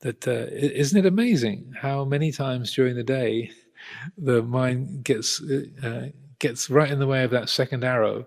[0.02, 3.52] That isn't it amazing how many times during the day
[4.18, 8.26] the mind gets uh, gets right in the way of that second arrow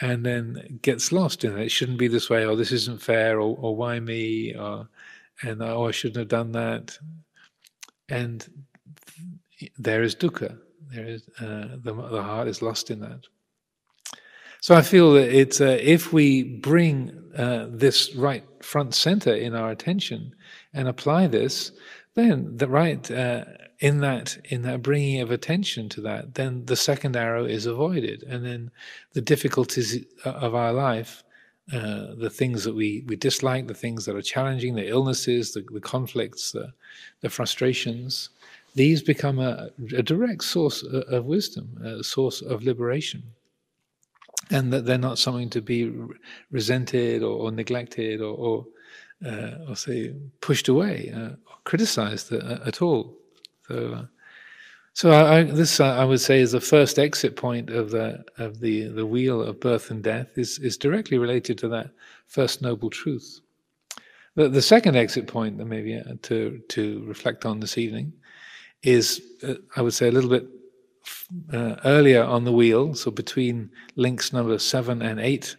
[0.00, 1.64] and then gets lost in it.
[1.64, 4.88] It shouldn't be this way, or this isn't fair, or, or why me, or
[5.42, 6.98] and oh, I shouldn't have done that.
[8.08, 8.46] And
[9.78, 10.58] there is dukkha.
[10.94, 13.26] There is uh, the, the heart is lost in that.
[14.60, 19.54] So I feel that it's uh, if we bring uh, this right front center in
[19.54, 20.34] our attention
[20.72, 21.72] and apply this,
[22.14, 23.44] then the right uh,
[23.78, 28.24] in that in that bringing of attention to that, then the second arrow is avoided,
[28.24, 28.70] and then
[29.12, 31.22] the difficulties of our life
[31.72, 35.60] uh, the things that we, we dislike, the things that are challenging, the illnesses, the,
[35.72, 36.72] the conflicts, the,
[37.20, 38.30] the frustrations,
[38.74, 43.22] these become a, a direct source of wisdom, a source of liberation.
[44.50, 45.92] And that they're not something to be
[46.50, 48.66] resented or, or neglected or, or,
[49.26, 53.14] uh, or, say, pushed away uh, or criticized uh, at all.
[53.66, 54.04] So, uh,
[54.98, 58.88] so I, this I would say is the first exit point of the of the
[58.88, 61.90] the wheel of birth and death is is directly related to that
[62.26, 63.40] first noble truth.
[64.34, 68.12] The, the second exit point that maybe uh, to to reflect on this evening
[68.82, 70.48] is uh, I would say a little bit
[71.52, 75.54] uh, earlier on the wheel, so between links number seven and eight.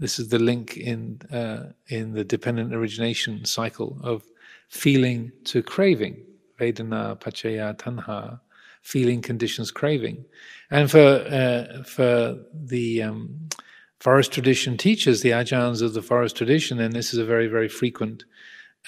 [0.00, 4.22] This is the link in uh, in the dependent origination cycle of
[4.68, 6.26] feeling to craving,
[6.60, 8.41] Vedana Paccaya Tanha
[8.82, 10.24] feeling, conditions, craving.
[10.70, 13.48] And for uh, for the um,
[14.00, 17.68] forest tradition teachers, the ajahns of the forest tradition, and this is a very very
[17.68, 18.24] frequent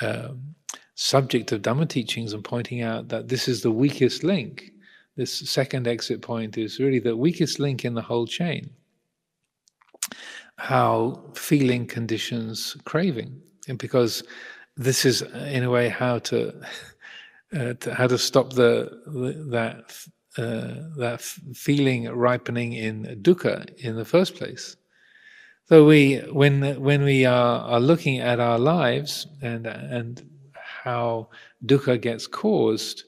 [0.00, 0.54] um,
[0.94, 4.72] subject of Dhamma teachings, and pointing out that this is the weakest link.
[5.16, 8.70] This second exit point is really the weakest link in the whole chain.
[10.56, 14.24] How feeling conditions craving, and because
[14.76, 16.52] this is in a way how to
[17.54, 21.20] uh, to how to stop the, the that uh, that
[21.54, 24.76] feeling ripening in dukkha in the first place.
[25.66, 31.28] So we, when when we are, are looking at our lives and and how
[31.64, 33.04] dukkha gets caused,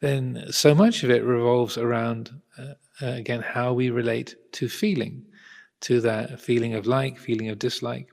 [0.00, 5.24] then so much of it revolves around uh, again how we relate to feeling,
[5.82, 8.08] to that feeling of like, feeling of dislike.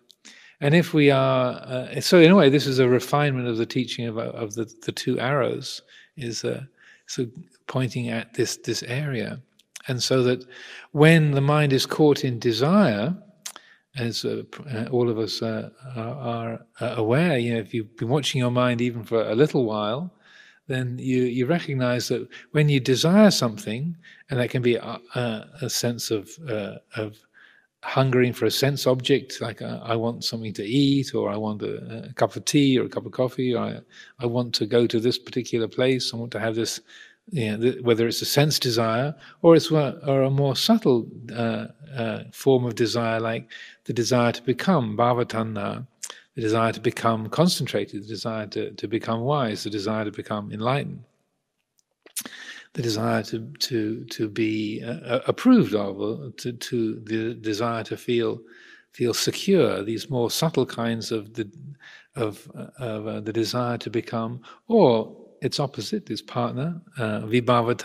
[0.60, 3.66] And if we are, uh, so in a way, this is a refinement of the
[3.66, 5.82] teaching of, of the, the two arrows,
[6.16, 6.64] is uh,
[7.05, 7.28] so
[7.68, 9.39] pointing at this this area,
[9.88, 10.43] and so that
[10.91, 13.16] when the mind is caught in desire,
[13.97, 14.43] as uh,
[14.74, 18.51] uh all of us uh, are, are, aware, you know, if you've been watching your
[18.51, 20.12] mind even for a little while,
[20.66, 23.95] then you you recognize that when you desire something,
[24.30, 27.16] and that can be a, a, a sense of uh, of
[27.88, 31.62] hungering for a sense object, like uh, I want something to eat, or I want
[31.62, 33.80] a, a, cup of tea or a cup of coffee, or I,
[34.20, 36.82] I want to go to this particular place, I want to have this,
[37.30, 41.08] you know, th- whether it's a sense desire or it's a, or a more subtle
[41.34, 43.50] uh, uh, form of desire, like
[43.86, 45.88] the desire to become bhavatanha,
[46.36, 50.52] the desire to become concentrated, the desire to, to become wise, the desire to become
[50.52, 51.04] enlightened
[52.78, 57.97] the desire to to to be uh, approved of, or to to the desire to
[57.97, 58.39] feel
[58.91, 59.84] feel secure.
[59.84, 61.49] These more subtle kinds of the
[62.15, 67.75] of, of uh, the desire to become, or its opposite, its partner, uh, vibhava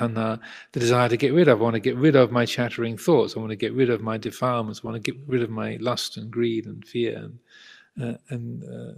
[0.72, 1.60] the desire to get rid of.
[1.60, 3.34] I want to get rid of my chattering thoughts.
[3.34, 4.82] I want to get rid of my defilements.
[4.82, 7.38] I want to get rid of my lust and greed and fear and
[8.02, 8.92] uh, and uh,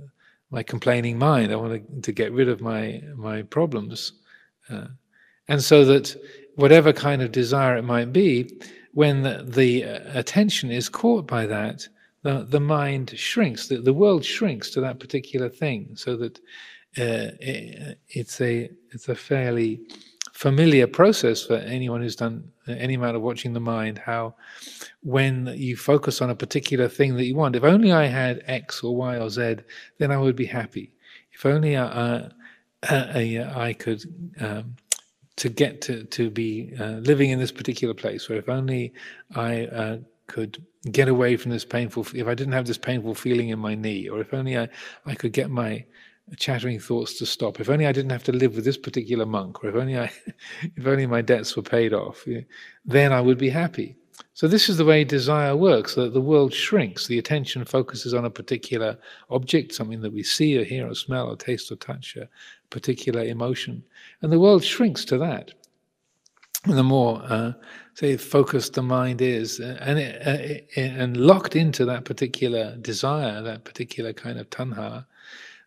[0.50, 1.52] my complaining mind.
[1.52, 4.12] I want to, to get rid of my my problems.
[4.68, 4.88] Uh,
[5.48, 6.16] and so that
[6.56, 8.50] whatever kind of desire it might be,
[8.92, 11.86] when the, the uh, attention is caught by that,
[12.22, 16.38] the, the mind shrinks, the, the world shrinks to that particular thing, so that
[16.96, 19.80] uh, it, it's a it's a fairly
[20.32, 23.98] familiar process for anyone who's done any amount of watching the mind.
[23.98, 24.34] How,
[25.02, 28.82] when you focus on a particular thing that you want, if only I had X
[28.82, 29.56] or Y or Z,
[29.98, 30.92] then I would be happy.
[31.32, 32.28] If only I, uh,
[32.88, 34.04] I could
[34.40, 34.76] um,
[35.36, 38.92] to get to to be uh, living in this particular place where if only
[39.34, 43.48] I uh, could get away from this painful if I didn't have this painful feeling
[43.48, 44.68] in my knee or if only I,
[45.06, 45.84] I could get my
[46.36, 49.62] chattering thoughts to stop if only I didn't have to live with this particular monk
[49.62, 50.10] or if only I
[50.76, 52.24] if only my debts were paid off
[52.84, 53.96] then I would be happy
[54.32, 58.24] so this is the way desire works that the world shrinks the attention focuses on
[58.24, 58.96] a particular
[59.30, 62.28] object something that we see or hear or smell or taste or touch a
[62.70, 63.82] particular emotion
[64.22, 65.52] and the world shrinks to that.
[66.64, 67.52] And the more, uh,
[67.92, 72.74] say, focused the mind is, uh, and it, uh, it, and locked into that particular
[72.76, 75.04] desire, that particular kind of tanha,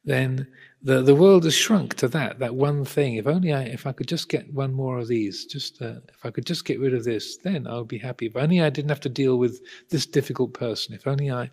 [0.05, 0.47] then
[0.83, 3.15] the the world has shrunk to that that one thing.
[3.15, 6.25] If only I, if I could just get one more of these, just uh, if
[6.25, 8.27] I could just get rid of this, then I would be happy.
[8.27, 10.93] If only I didn't have to deal with this difficult person.
[10.93, 11.49] If only I,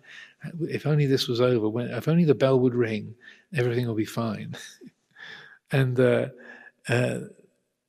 [0.61, 1.67] if only this was over.
[1.67, 3.15] When if only the bell would ring,
[3.53, 4.55] everything will be fine.
[5.71, 6.27] and uh,
[6.87, 7.19] uh,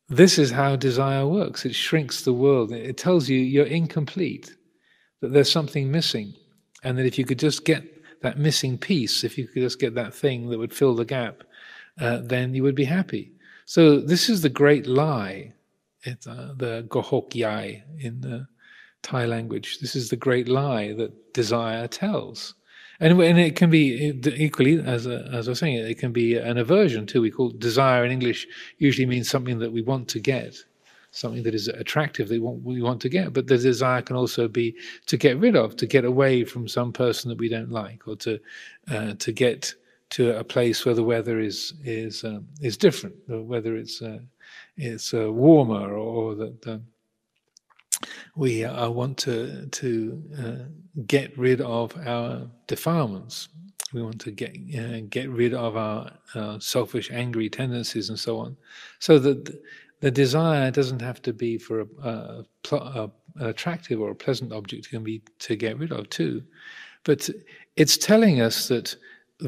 [0.09, 1.65] this is how desire works.
[1.65, 2.73] It shrinks the world.
[2.73, 4.57] It tells you you're incomplete,
[5.21, 6.33] that there's something missing,
[6.83, 9.95] and that if you could just get that missing piece, if you could just get
[9.95, 11.43] that thing that would fill the gap,
[12.01, 13.33] uh, then you would be happy.
[13.65, 15.53] So this is the great lie,
[16.03, 18.47] it's, uh, the gohok yai in the
[19.03, 19.79] Thai language.
[19.81, 22.55] This is the great lie that desire tells.
[23.01, 26.37] And, and it can be equally, as, a, as I was saying, it can be
[26.37, 27.21] an aversion too.
[27.21, 28.47] We call desire in English
[28.79, 30.57] usually means something that we want to get,
[31.17, 33.33] something that is attractive that we want, to get.
[33.33, 36.93] But the desire can also be to get rid of, to get away from some
[36.93, 38.39] person that we don't like, or to
[38.91, 39.75] uh, to get
[40.11, 44.19] to a place where the weather is is um, is different, whether it's uh,
[44.77, 46.87] it's uh, warmer or, or that um,
[48.35, 53.49] we uh, want to to uh, get rid of our defilements.
[53.93, 58.39] We want to get uh, get rid of our uh, selfish, angry tendencies and so
[58.39, 58.57] on,
[58.99, 59.59] so that
[60.07, 64.53] the desire doesn't have to be for a, a, a, an attractive or a pleasant
[64.53, 64.89] object.
[64.89, 66.45] Can be to get rid of too,
[67.03, 67.29] but
[67.75, 68.95] it's telling us that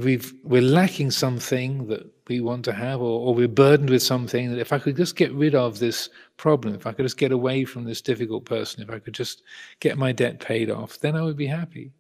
[0.03, 4.51] we've we're lacking something that we want to have, or, or we're burdened with something
[4.51, 7.31] that if I could just get rid of this problem, if I could just get
[7.31, 9.45] away from this difficult person, if I could just
[9.79, 11.93] get my debt paid off, then I would be happy.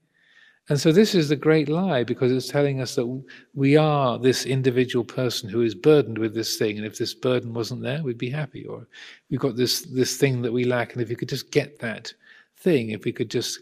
[0.69, 4.45] And so this is the great lie because it's telling us that we are this
[4.45, 8.19] individual person who is burdened with this thing, and if this burden wasn't there, we'd
[8.19, 8.66] be happy.
[8.66, 8.87] Or
[9.31, 12.12] we've got this this thing that we lack, and if we could just get that
[12.59, 13.61] thing, if we could just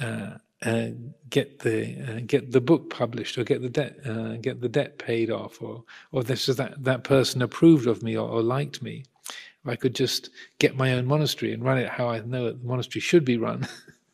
[0.00, 0.88] uh, uh,
[1.28, 4.98] get the uh, get the book published or get the debt uh, get the debt
[4.98, 8.82] paid off or or this is that that person approved of me or, or, liked
[8.82, 12.52] me if I could just get my own monastery and run it how I know
[12.52, 13.68] the monastery should be run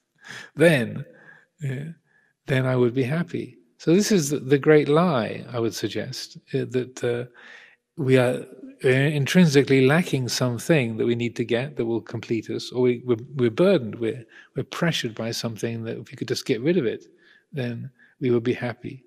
[0.57, 1.05] then
[2.47, 6.67] then I would be happy so this is the, great lie I would suggest uh,
[6.71, 7.25] that uh,
[7.97, 8.47] we are
[8.85, 13.17] intrinsically lacking something that we need to get that will complete us, or we, we're,
[13.35, 14.25] we're burdened, we're,
[14.55, 17.07] we're pressured by something that if we could just get rid of it,
[17.53, 17.91] then
[18.21, 19.03] we would be happy.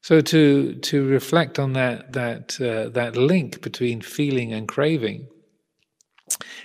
[0.00, 5.28] So to to reflect on that that uh, that link between feeling and craving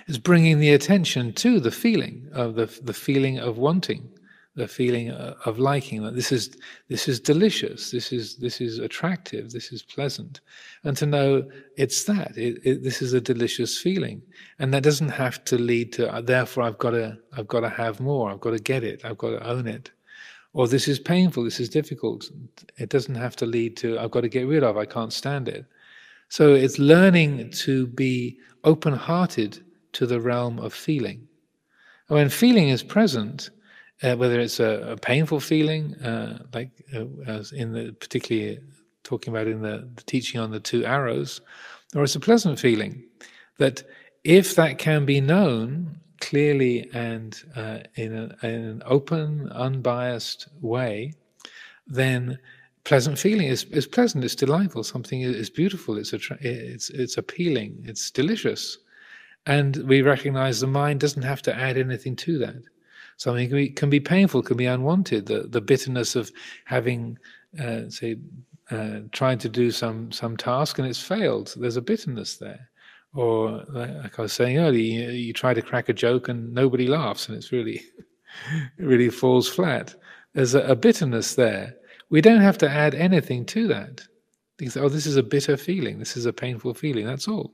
[0.08, 4.17] is bringing the attention to the feeling of the the feeling of wanting,
[4.58, 6.56] the feeling of liking that this is
[6.88, 10.40] this is delicious this is this is attractive this is pleasant.
[10.84, 14.20] And to know it's that it, it, this is a delicious feeling.
[14.58, 17.68] And that doesn't have to lead to uh, therefore i've got to i've got to
[17.68, 19.90] have more i've got to get it i've got to own it.
[20.54, 22.28] Or this is painful this is difficult
[22.76, 25.48] it doesn't have to lead to i've got to get rid of i can't stand
[25.48, 25.64] it.
[26.28, 31.26] So it's learning to be open-hearted to the realm of feeling.
[32.08, 33.50] And when feeling is present
[34.02, 38.60] uh, whether it's a, a painful feeling, uh, like uh, as in the particularly
[39.02, 41.40] talking about in the, the, teaching on the two arrows,
[41.94, 43.02] or it's a pleasant feeling.
[43.58, 43.82] That
[44.22, 51.14] if that can be known clearly and uh, in, a, in, an open, unbiased way,
[51.86, 52.38] then
[52.84, 54.24] pleasant feeling is, is pleasant.
[54.24, 54.84] It's delightful.
[54.84, 55.98] Something is beautiful.
[55.98, 57.82] It's attra- it's it's appealing.
[57.84, 58.78] It's delicious,
[59.46, 62.62] and we recognize the mind doesn't have to add anything to that.
[63.18, 65.26] Something can be, can be painful, can be unwanted.
[65.26, 66.30] The, the bitterness of
[66.64, 67.18] having,
[67.60, 68.16] uh, say,
[68.70, 71.52] uh, trying to do some, some task and it's failed.
[71.56, 72.70] There's a bitterness there.
[73.14, 76.86] Or, like I was saying earlier, you, you try to crack a joke and nobody
[76.86, 77.82] laughs and it's really,
[78.78, 79.96] it really falls flat.
[80.34, 81.74] There's a, a bitterness there.
[82.10, 84.06] We don't have to add anything to that.
[84.76, 85.98] Oh, this is a bitter feeling.
[85.98, 87.04] This is a painful feeling.
[87.04, 87.52] That's all.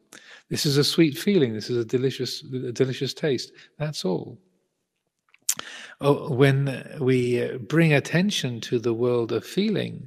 [0.51, 1.55] This is a sweet feeling.
[1.55, 3.53] This is a delicious, a delicious taste.
[3.79, 4.39] That's all.
[6.07, 10.07] Oh, when we bring attention to the world of feeling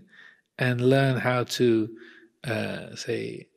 [0.59, 1.89] and learn how to,
[2.43, 3.47] uh, say,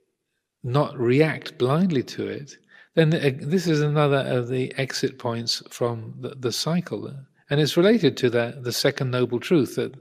[0.62, 2.56] not react blindly to it,
[2.94, 7.14] then uh, this is another of the exit points from the, the cycle.
[7.50, 9.94] And it's related to the, the second noble truth that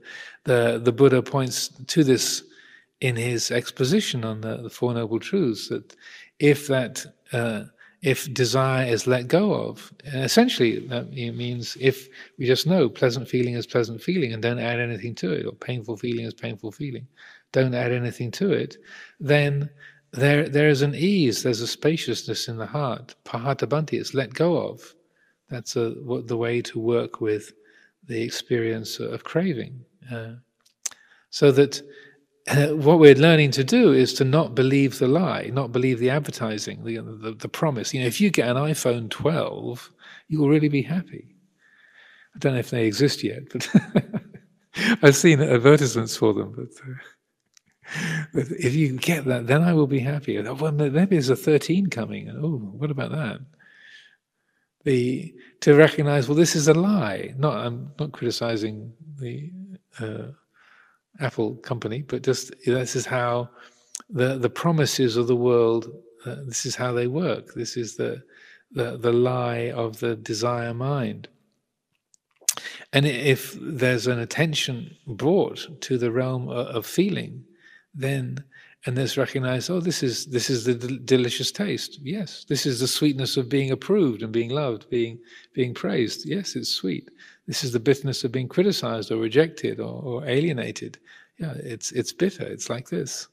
[0.45, 2.43] the, the Buddha points to this
[3.01, 5.93] in his exposition on the, the Four Noble Truths that
[6.39, 7.63] if that uh,
[8.01, 9.91] if desire is let go of.
[10.05, 14.79] essentially, that means if we just know pleasant feeling is pleasant feeling and don't add
[14.79, 17.05] anything to it, or painful feeling is painful feeling,
[17.51, 18.77] don't add anything to it,
[19.19, 19.69] then
[20.11, 23.15] there there is an ease, there's a spaciousness in the heart.
[23.25, 24.95] Pahatabandhi is let go of.
[25.49, 27.53] That's a, what, the way to work with
[28.07, 29.83] the experience of craving.
[30.11, 30.33] Uh,
[31.31, 31.81] so that
[32.71, 36.83] what we're learning to do is to not believe the lie, not believe the advertising,
[36.83, 37.93] the, the, the promise.
[37.93, 39.91] You know, if you get an iPhone 12,
[40.29, 41.35] you will really be happy.
[42.35, 43.69] I don't know if they exist yet, but
[45.03, 46.53] I've seen advertisements for them.
[46.55, 50.39] But, uh, but, if you get that, then I will be happy.
[50.41, 52.29] Well, maybe there's a 13 coming.
[52.29, 53.39] Oh, what about that?
[54.85, 57.33] The to recognize, well, this is a lie.
[57.37, 59.51] Not I'm not criticizing the.
[59.99, 60.27] Uh,
[61.19, 63.49] Apple company, but just this is how
[64.09, 65.91] the the promises of the world.
[66.25, 67.53] Uh, this is how they work.
[67.53, 68.23] This is the
[68.71, 71.27] the the lie of the desire mind.
[72.91, 77.45] And if there's an attention brought to the realm of feeling,
[77.93, 78.43] then
[78.85, 81.99] and there's recognized, oh, this is this is the delicious taste.
[82.01, 85.19] Yes, this is the sweetness of being approved and being loved, being
[85.53, 86.25] being praised.
[86.25, 87.09] Yes, it's sweet.
[87.49, 90.99] This is the bitterness of being criticized or rejected or, or alienated.
[91.39, 92.45] Yeah, it's it's bitter.
[92.55, 93.27] It's like this.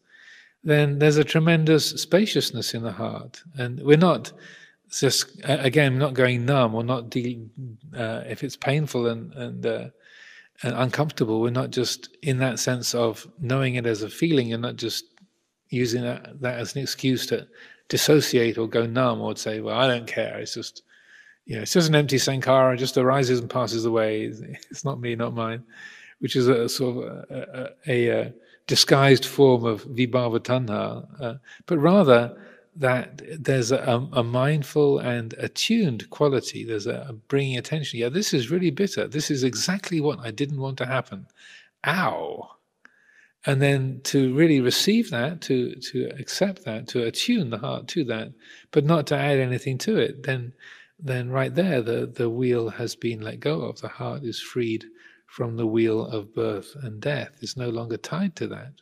[0.65, 4.33] Then there's a tremendous spaciousness in the heart, and we're not
[4.91, 7.47] just again not going numb or not de-
[7.95, 9.89] uh, if it's painful and and uh,
[10.63, 11.41] and uncomfortable.
[11.41, 15.05] We're not just in that sense of knowing it as a feeling and not just
[15.69, 17.47] using that, that as an excuse to
[17.89, 20.39] dissociate or go numb or say, well, I don't care.
[20.39, 20.83] It's just,
[21.55, 24.33] know, it's just an empty sankara, just arises and passes away.
[24.71, 25.63] It's not me, not mine,
[26.19, 28.35] which is a sort of a, a, a
[28.67, 31.35] disguised form of vibhava tanha, uh,
[31.67, 32.37] but rather
[32.75, 36.63] that there's a, a, mindful and attuned quality.
[36.63, 38.01] There's a, a bringing attention.
[38.01, 39.09] Yeah, this is really bitter.
[39.09, 41.27] This is exactly what I didn't want to happen.
[41.87, 42.51] Ow
[43.47, 48.05] and then to really receive that, to to accept that, to attune the heart to
[48.05, 48.33] that,
[48.73, 50.53] but not to add anything to it, then
[50.99, 53.81] then right there the, the wheel has been let go of.
[53.81, 54.85] The heart is freed
[55.27, 57.39] from the wheel of birth and death.
[57.43, 58.73] It's no longer tied to that.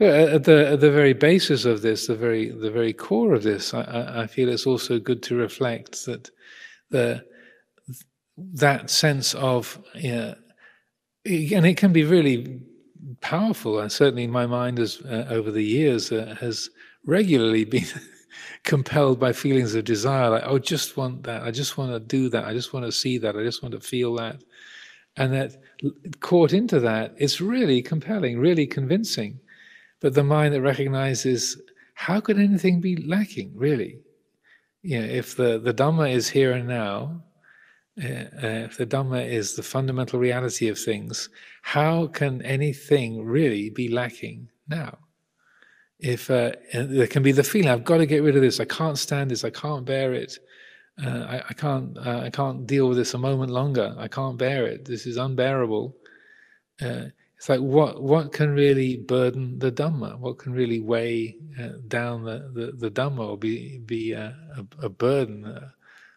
[0.00, 3.74] At the at the very basis of this, the very the very core of this,
[3.74, 6.30] I, I feel it's also good to reflect that
[6.90, 7.24] the
[8.36, 9.82] that sense of,
[10.12, 10.34] know,
[11.24, 12.60] and it can be really
[13.20, 13.80] powerful.
[13.80, 16.70] And certainly, my mind has, uh, over the years, uh, has
[17.04, 17.86] regularly been
[18.64, 21.42] compelled by feelings of desire, like, oh, just want that.
[21.42, 22.44] I just want to do that.
[22.44, 23.36] I just want to see that.
[23.36, 24.42] I just want to feel that.
[25.16, 25.56] And that
[26.20, 29.40] caught into that, it's really compelling, really convincing.
[30.00, 31.60] But the mind that recognizes,
[31.94, 33.98] how could anything be lacking, really?
[34.82, 37.24] You know, if the, the Dhamma is here and now,
[38.00, 41.28] uh, if the Dhamma is the fundamental reality of things,
[41.68, 44.96] how can anything really be lacking now?
[45.98, 48.64] If uh, there can be the feeling, I've got to get rid of this, I
[48.64, 50.38] can't stand this, I can't bear it,
[51.04, 54.38] uh, I, I, can't, uh, I can't deal with this a moment longer, I can't
[54.38, 55.94] bear it, this is unbearable.
[56.80, 60.18] Uh, it's like what what can really burden the Dhamma?
[60.18, 64.34] What can really weigh uh, down the, the, the Dhamma or be be a,
[64.82, 65.70] a burden?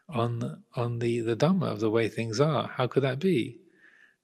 [0.10, 2.68] on on the the Dhamma of the way things are.
[2.68, 3.61] How could that be?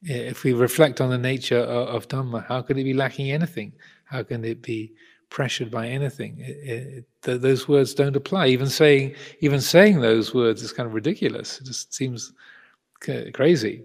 [0.04, 3.74] If we reflect on the nature of, of Dhamma, how could it be lacking anything?
[4.06, 4.94] How can it be
[5.30, 6.38] pressured by anything?
[6.40, 8.48] It, it, those words don't apply.
[8.48, 11.60] Even saying even saying those words is kind of ridiculous.
[11.60, 12.34] It just seems
[13.34, 13.84] crazy.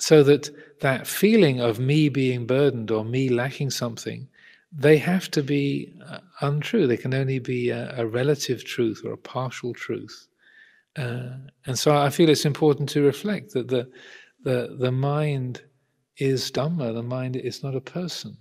[0.00, 0.50] So that
[0.80, 4.26] that feeling of me being burdened or me lacking something,
[4.72, 6.86] they have to be uh, untrue.
[6.86, 10.28] They can only be a, a relative truth or a partial truth.
[10.96, 11.30] Uh,
[11.66, 13.90] and so I feel it's important to reflect that the,
[14.44, 15.62] the, the mind
[16.16, 18.36] is Dhamma, the mind is not a person.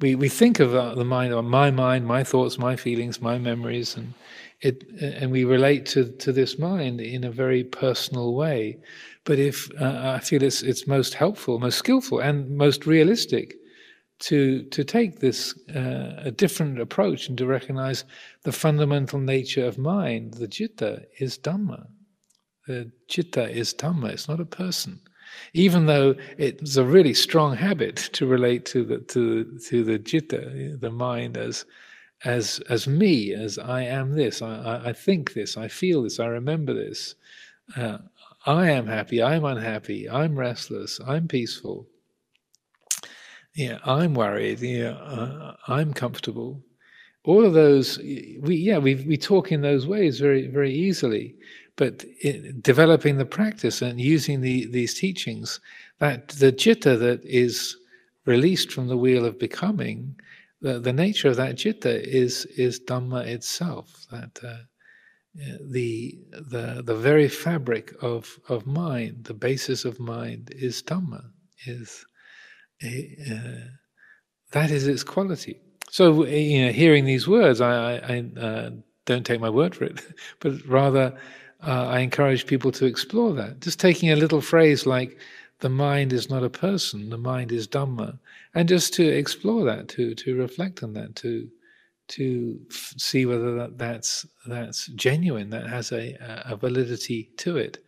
[0.00, 3.96] We, we think of uh, the mind, my mind, my thoughts, my feelings, my memories,
[3.96, 4.14] and
[4.60, 8.78] it, and we relate to, to this mind in a very personal way.
[9.24, 13.54] But if uh, I feel it's, it's most helpful, most skillful, and most realistic
[14.22, 18.04] to to take this uh, a different approach and to recognize
[18.42, 20.34] the fundamental nature of mind.
[20.34, 21.86] The citta is dhamma.
[22.66, 24.10] The citta is dhamma.
[24.10, 25.00] It's not a person,
[25.52, 30.76] even though it's a really strong habit to relate to the to to the citta,
[30.80, 31.64] the mind as
[32.24, 34.42] as as me, as I am this.
[34.42, 35.56] I, I think this.
[35.56, 36.20] I feel this.
[36.20, 37.16] I remember this.
[37.76, 37.98] Uh,
[38.46, 39.22] I am happy.
[39.22, 40.08] I'm unhappy.
[40.08, 41.00] I'm restless.
[41.06, 41.88] I'm peaceful
[43.54, 46.62] yeah, I'm worried, yeah, uh, I'm comfortable.
[47.24, 51.36] All of those, we yeah, we we talk in those ways very very easily,
[51.82, 55.58] but it, developing the practice and using the these teachings,
[55.98, 57.76] that the citta that is
[58.24, 60.14] released from the wheel of becoming,
[60.60, 64.06] the, the nature of that citta is is dhamma itself.
[64.12, 64.62] That uh,
[65.76, 66.16] the
[66.52, 71.24] the the very fabric of of mind, the basis of mind, is dhamma.
[71.66, 72.06] Is
[72.84, 73.66] uh,
[74.52, 75.58] that is its quality.
[75.90, 78.70] So, you know, hearing these words, I, I uh,
[79.04, 80.00] don't take my word for it,
[80.40, 81.18] but rather
[81.66, 83.60] uh, I encourage people to explore that.
[83.60, 85.18] Just taking a little phrase like,
[85.60, 88.18] the mind is not a person, the mind is Dhamma,
[88.54, 91.48] and just to explore that, to, to reflect on that, to,
[92.08, 97.78] to f- see whether that, that's, that's genuine, that has a, a validity to it.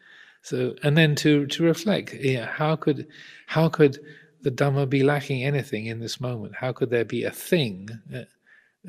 [0.43, 3.09] So, and then to, to reflect, yeah, how could,
[3.49, 3.99] how could
[4.43, 6.55] the Dhamma be lacking anything in this moment?
[6.55, 7.89] How could there be a thing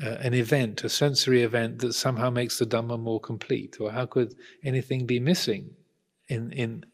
[0.02, 3.78] uh, an event, a sensory event that somehow makes the Dhamma more complete?
[3.80, 4.34] Or how could
[4.64, 5.70] anything be missing
[6.28, 6.84] in, in,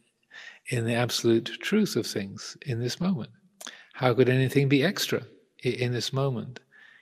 [0.69, 3.31] in the absolute truth of things in this moment?
[3.95, 5.23] How could anything be extra
[5.63, 6.61] in, in this moment?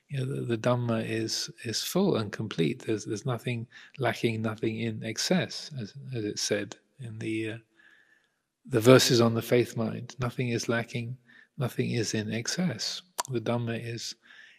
[0.09, 2.85] You know, the, the Dhamma is, is full and complete.
[2.85, 3.67] There's, there's nothing
[3.99, 7.59] lacking, nothing in excess, as, as it said in the, uh,
[8.67, 10.17] the verses on the faith mind.
[10.19, 11.17] Nothing is lacking,
[11.59, 13.03] nothing is in excess.
[13.31, 14.15] The Dhamma is,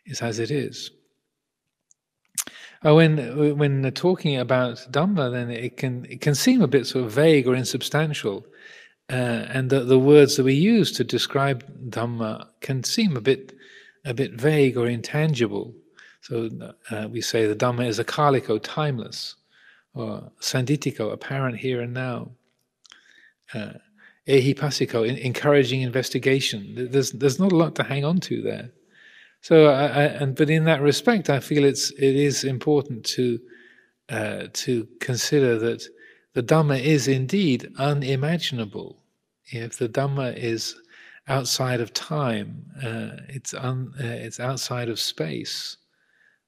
[0.05, 0.91] is as it is.
[2.84, 7.05] Oh, when when talking about Dhamma, then it can it can seem a bit sort
[7.05, 8.45] of vague or insubstantial,
[9.09, 13.53] uh, and the, the words that we use to describe Dhamma can seem a bit
[14.03, 15.75] a bit vague or intangible.
[16.21, 16.49] So
[16.89, 19.36] uh, we say the Dhamma is akaliko, timeless,
[19.93, 22.32] or sanditiko, apparent here and now.
[23.53, 23.73] Uh,
[24.27, 26.89] ehipassiko, encouraging investigation.
[26.91, 28.71] There's there's not a lot to hang on to there.
[29.41, 33.39] So, I, I, and but in that respect, I feel it's it is important to
[34.09, 35.83] uh, to consider that
[36.33, 39.03] the Dhamma is indeed unimaginable.
[39.45, 40.75] If the Dhamma is
[41.27, 45.77] outside of time, uh, it's un, uh, it's outside of space.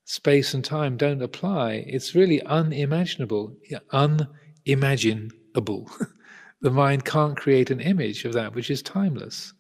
[0.06, 1.86] Space and time don't apply.
[1.88, 3.56] It's really unimaginable,
[3.92, 5.90] unimaginable.
[6.62, 9.54] the mind can't create an image of that which is timeless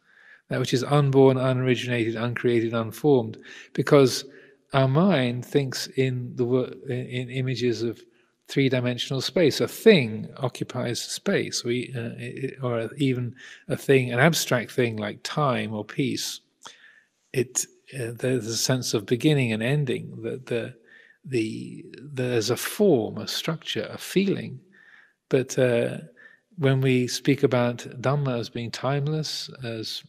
[0.50, 3.38] that which is unborn, unoriginated, uncreated, unformed,
[3.74, 4.26] because
[4.74, 6.46] our mind thinks in the
[6.88, 8.02] in images of
[8.48, 9.62] three-dimensional space.
[9.62, 13.36] A thing occupies space, we, uh, or even
[13.68, 16.42] a thing, an abstract thing like time or peace.
[17.32, 17.66] It
[17.98, 20.22] uh, there's a sense of beginning and ending.
[20.24, 20.76] That the
[21.26, 24.60] the there's a form, a structure, a feeling,
[25.30, 25.58] but.
[25.58, 25.98] Uh,
[26.58, 30.04] when we speak about Dhamma as being timeless, as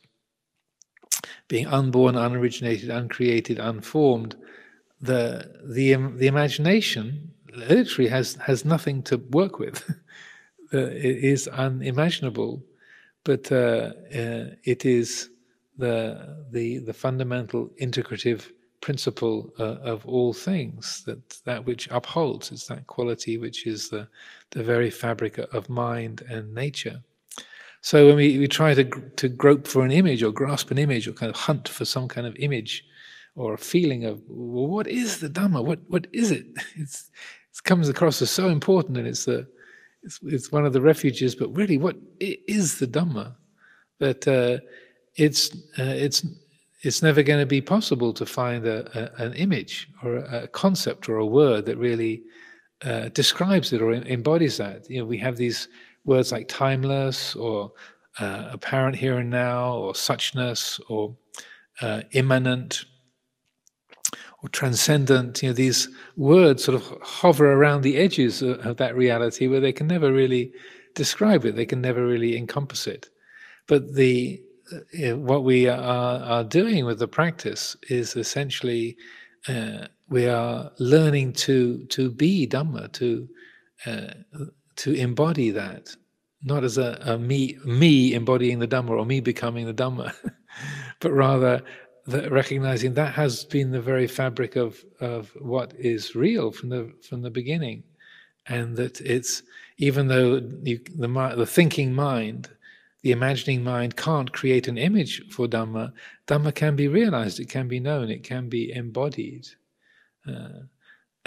[1.54, 4.34] being unborn, unoriginated, uncreated, unformed,
[5.00, 5.20] the
[5.76, 7.30] the the imagination
[7.72, 9.78] literally has has nothing to work with.
[10.72, 12.60] it is unimaginable,
[13.22, 15.30] but uh, uh, it is
[15.78, 15.96] the
[16.50, 18.50] the the fundamental integrative
[18.80, 24.08] principle uh, of all things that that which upholds it's that quality which is the
[24.50, 27.00] the very fabric of mind and nature
[27.84, 31.06] so when we, we try to, to grope for an image or grasp an image
[31.06, 32.82] or kind of hunt for some kind of image
[33.36, 35.62] or a feeling of, well, what is the Dhamma?
[35.62, 36.46] What, what is it?
[36.76, 37.10] It's,
[37.52, 39.46] it comes across as so important and it's, the,
[40.02, 43.34] it's, it's one of the refuges, but really what is the Dhamma?
[43.98, 44.64] That uh,
[45.16, 46.26] it's, uh, it's,
[46.80, 51.10] it's never going to be possible to find a, a, an image or a, concept
[51.10, 52.22] or a word that really
[52.82, 54.88] uh, describes it or embodies that.
[54.88, 55.68] You know, we have these
[56.04, 57.72] words like timeless or
[58.18, 61.16] uh, apparent here and now or suchness or
[61.80, 62.84] uh, immanent
[64.42, 68.94] or transcendent, you know, these words sort of hover around the edges of, of that
[68.94, 70.52] reality where they can never really
[70.94, 73.08] describe it, they can never really encompass it.
[73.66, 74.42] But the
[74.72, 78.96] uh, what we are, are, doing with the practice is essentially
[79.46, 83.28] uh, we are learning to to be Dhamma, to
[83.84, 84.06] uh,
[84.76, 85.94] to embody that,
[86.42, 90.14] not as a, a, me me embodying the Dhamma or me becoming the Dhamma,
[91.00, 91.62] but rather
[92.06, 96.92] that recognizing that has been the very fabric of of what is real from the
[97.08, 97.82] from the beginning,
[98.46, 99.42] and that it's
[99.78, 102.48] even though you, the the thinking mind,
[103.02, 105.92] the imagining mind can't create an image for Dhamma,
[106.26, 109.46] Dhamma can be realized, it can be known, it can be embodied.
[110.26, 110.64] Uh,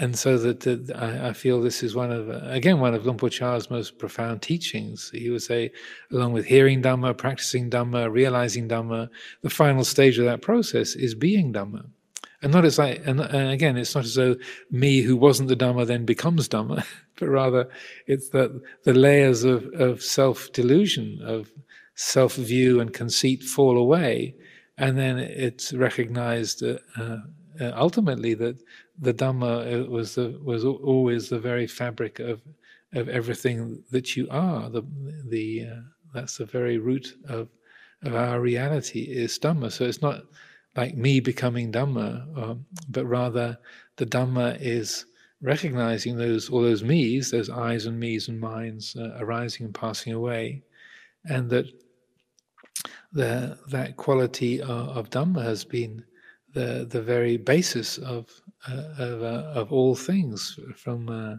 [0.00, 3.18] and so that, that I, I, feel this is one of again one of Luang
[3.18, 5.10] Por Chah's most profound teachings.
[5.12, 5.72] He would say,
[6.12, 9.08] along with hearing Dhamma, practicing Dhamma, realizing Dhamma,
[9.42, 11.86] the final stage of that process is being Dhamma.
[12.40, 14.36] And not as like, and, and again, it's not as though
[14.70, 16.84] me who wasn't the Dhamma then becomes Dhamma,
[17.18, 17.68] but rather
[18.06, 21.50] it's that the layers of, of self delusion, of
[21.96, 24.36] self view and conceit fall away,
[24.76, 28.62] and then it's recognized uh, uh, ultimately that
[29.00, 32.42] the Dhamma was the, was always the very fabric of
[32.94, 34.68] of everything that you are.
[34.70, 34.82] The
[35.26, 35.80] the uh,
[36.14, 37.48] that's the very root of
[38.02, 39.70] of our reality is Dhamma.
[39.70, 40.22] So it's not
[40.76, 43.58] like me becoming Dhamma, um, but rather
[43.96, 45.06] the Dhamma is
[45.40, 50.12] recognizing those all those me's, those I's and me's and minds uh, arising and passing
[50.12, 50.62] away,
[51.24, 51.66] and that
[53.12, 56.04] the that quality of, of Dhamma has been
[56.58, 58.28] the the very basis of
[58.68, 61.36] uh, of, uh, of all things from uh,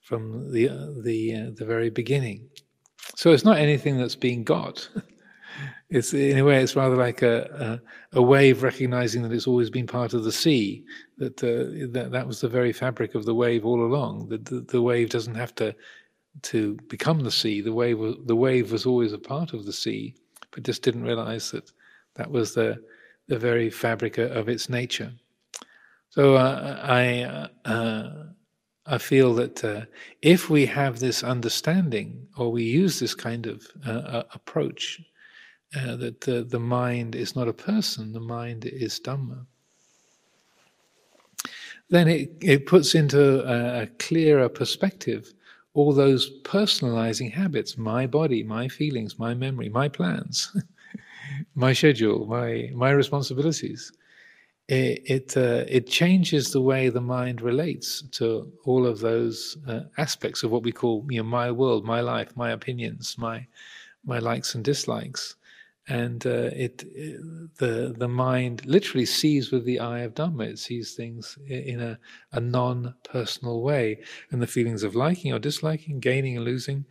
[0.00, 0.68] from the
[1.02, 2.48] the the very beginning.
[3.16, 4.88] So it's not anything that's being got.
[5.90, 7.80] it's in a way, it's rather like a,
[8.14, 10.84] a, a wave recognizing that it's always been part of the sea.
[11.18, 14.28] That, uh, that that was the very fabric of the wave all along.
[14.28, 15.74] That the, the, wave doesn't have to
[16.42, 17.60] to become the sea.
[17.60, 20.14] The wave the wave was always a part of the sea,
[20.52, 21.70] but just didn't realize that
[22.14, 22.80] that was the
[23.32, 25.12] the very fabric of its nature.
[26.10, 27.48] So uh, I.
[27.68, 28.10] Uh,
[28.84, 29.82] I feel that uh,
[30.22, 35.00] if we have this understanding or we use this kind of uh, uh approach,
[35.76, 39.46] uh, that the, the mind is not a person, the mind is Dhamma,
[41.90, 45.32] then it, it puts into a, a clearer perspective
[45.74, 50.54] all those personalizing habits my body, my feelings, my memory, my plans,
[51.54, 53.92] my schedule, my, my responsibilities
[54.68, 59.80] it it, uh, it, changes the way the mind relates to all of those uh,
[59.98, 63.46] aspects of what we call you know my world, my life, my opinions, my
[64.04, 65.36] my likes and dislikes,
[65.88, 67.20] and uh, it, it,
[67.58, 70.44] the the mind literally sees with the eye of Dhamma.
[70.44, 71.98] It sees things in a,
[72.32, 76.84] a non-personal way, and the feelings of liking or disliking, gaining and losing.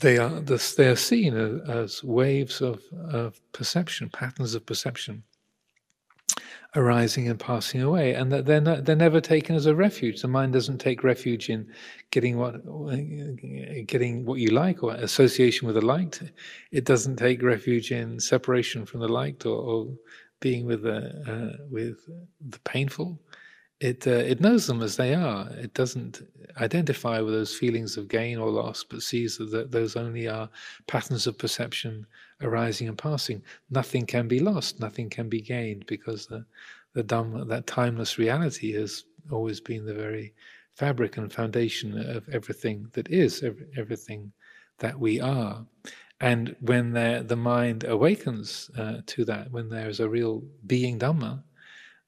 [0.00, 1.34] They are they are seen
[1.68, 5.24] as, waves of, of perception, patterns of perception
[6.74, 10.22] arising and passing away, and that they're not, they're never taken as a refuge.
[10.22, 11.70] The mind doesn't take refuge in
[12.10, 12.64] getting what
[13.86, 16.22] getting what you like or association with the liked.
[16.70, 19.88] It doesn't take refuge in separation from the liked or, or
[20.40, 21.98] being with the uh, with
[22.48, 23.20] the painful.
[23.82, 25.48] It uh, it knows them as they are.
[25.50, 26.22] It doesn't
[26.60, 30.48] identify with those feelings of gain or loss, but sees that those only are
[30.86, 32.06] patterns of perception
[32.42, 33.42] arising and passing.
[33.70, 36.44] Nothing can be lost, nothing can be gained, because the,
[36.92, 40.32] the Dhamma, that timeless reality, has always been the very
[40.74, 44.32] fabric and foundation of everything that is, every, everything
[44.78, 45.66] that we are.
[46.20, 51.42] And when the mind awakens uh, to that, when there is a real being Dhamma,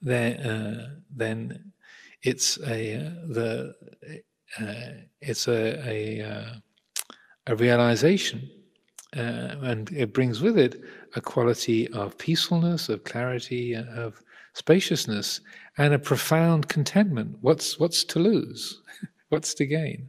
[0.05, 1.73] then, uh, then
[2.23, 3.75] it's a the
[4.61, 6.55] uh, it's a a, uh,
[7.49, 8.49] a realization
[9.17, 10.83] uh, and it brings with it
[11.15, 14.21] a quality of peacefulness, of clarity, of
[14.55, 15.41] spaciousness,
[15.79, 17.37] and a profound contentment.
[17.41, 18.83] What's what's to lose?
[19.29, 20.09] what's to gain?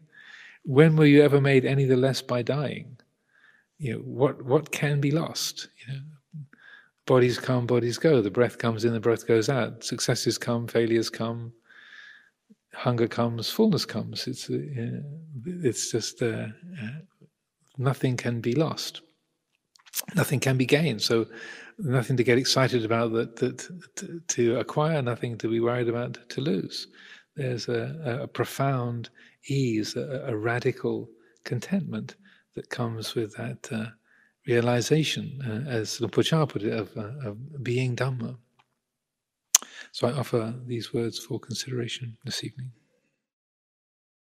[0.63, 2.97] When were you ever made any the less by dying?
[3.77, 5.69] You know, what what can be lost?
[5.85, 6.01] You know,
[7.05, 8.21] bodies come, bodies go.
[8.21, 9.83] The breath comes in, the breath goes out.
[9.83, 11.53] Successes come, failures come.
[12.73, 14.27] Hunger comes, fullness comes.
[14.27, 15.01] It's uh,
[15.45, 16.47] it's just uh,
[17.77, 19.01] nothing can be lost.
[20.13, 21.01] Nothing can be gained.
[21.01, 21.25] So
[21.77, 26.41] nothing to get excited about that, that to, acquire, nothing to be worried about to
[26.41, 26.87] lose.
[27.35, 29.09] There's a, a profound
[29.47, 31.09] ease, a, a, radical
[31.43, 32.15] contentment
[32.55, 33.87] that comes with that uh,
[34.47, 38.37] realization, uh, as Luang Por put it, of, uh, of being Dhamma.
[39.91, 42.71] So I offer these words for consideration this evening.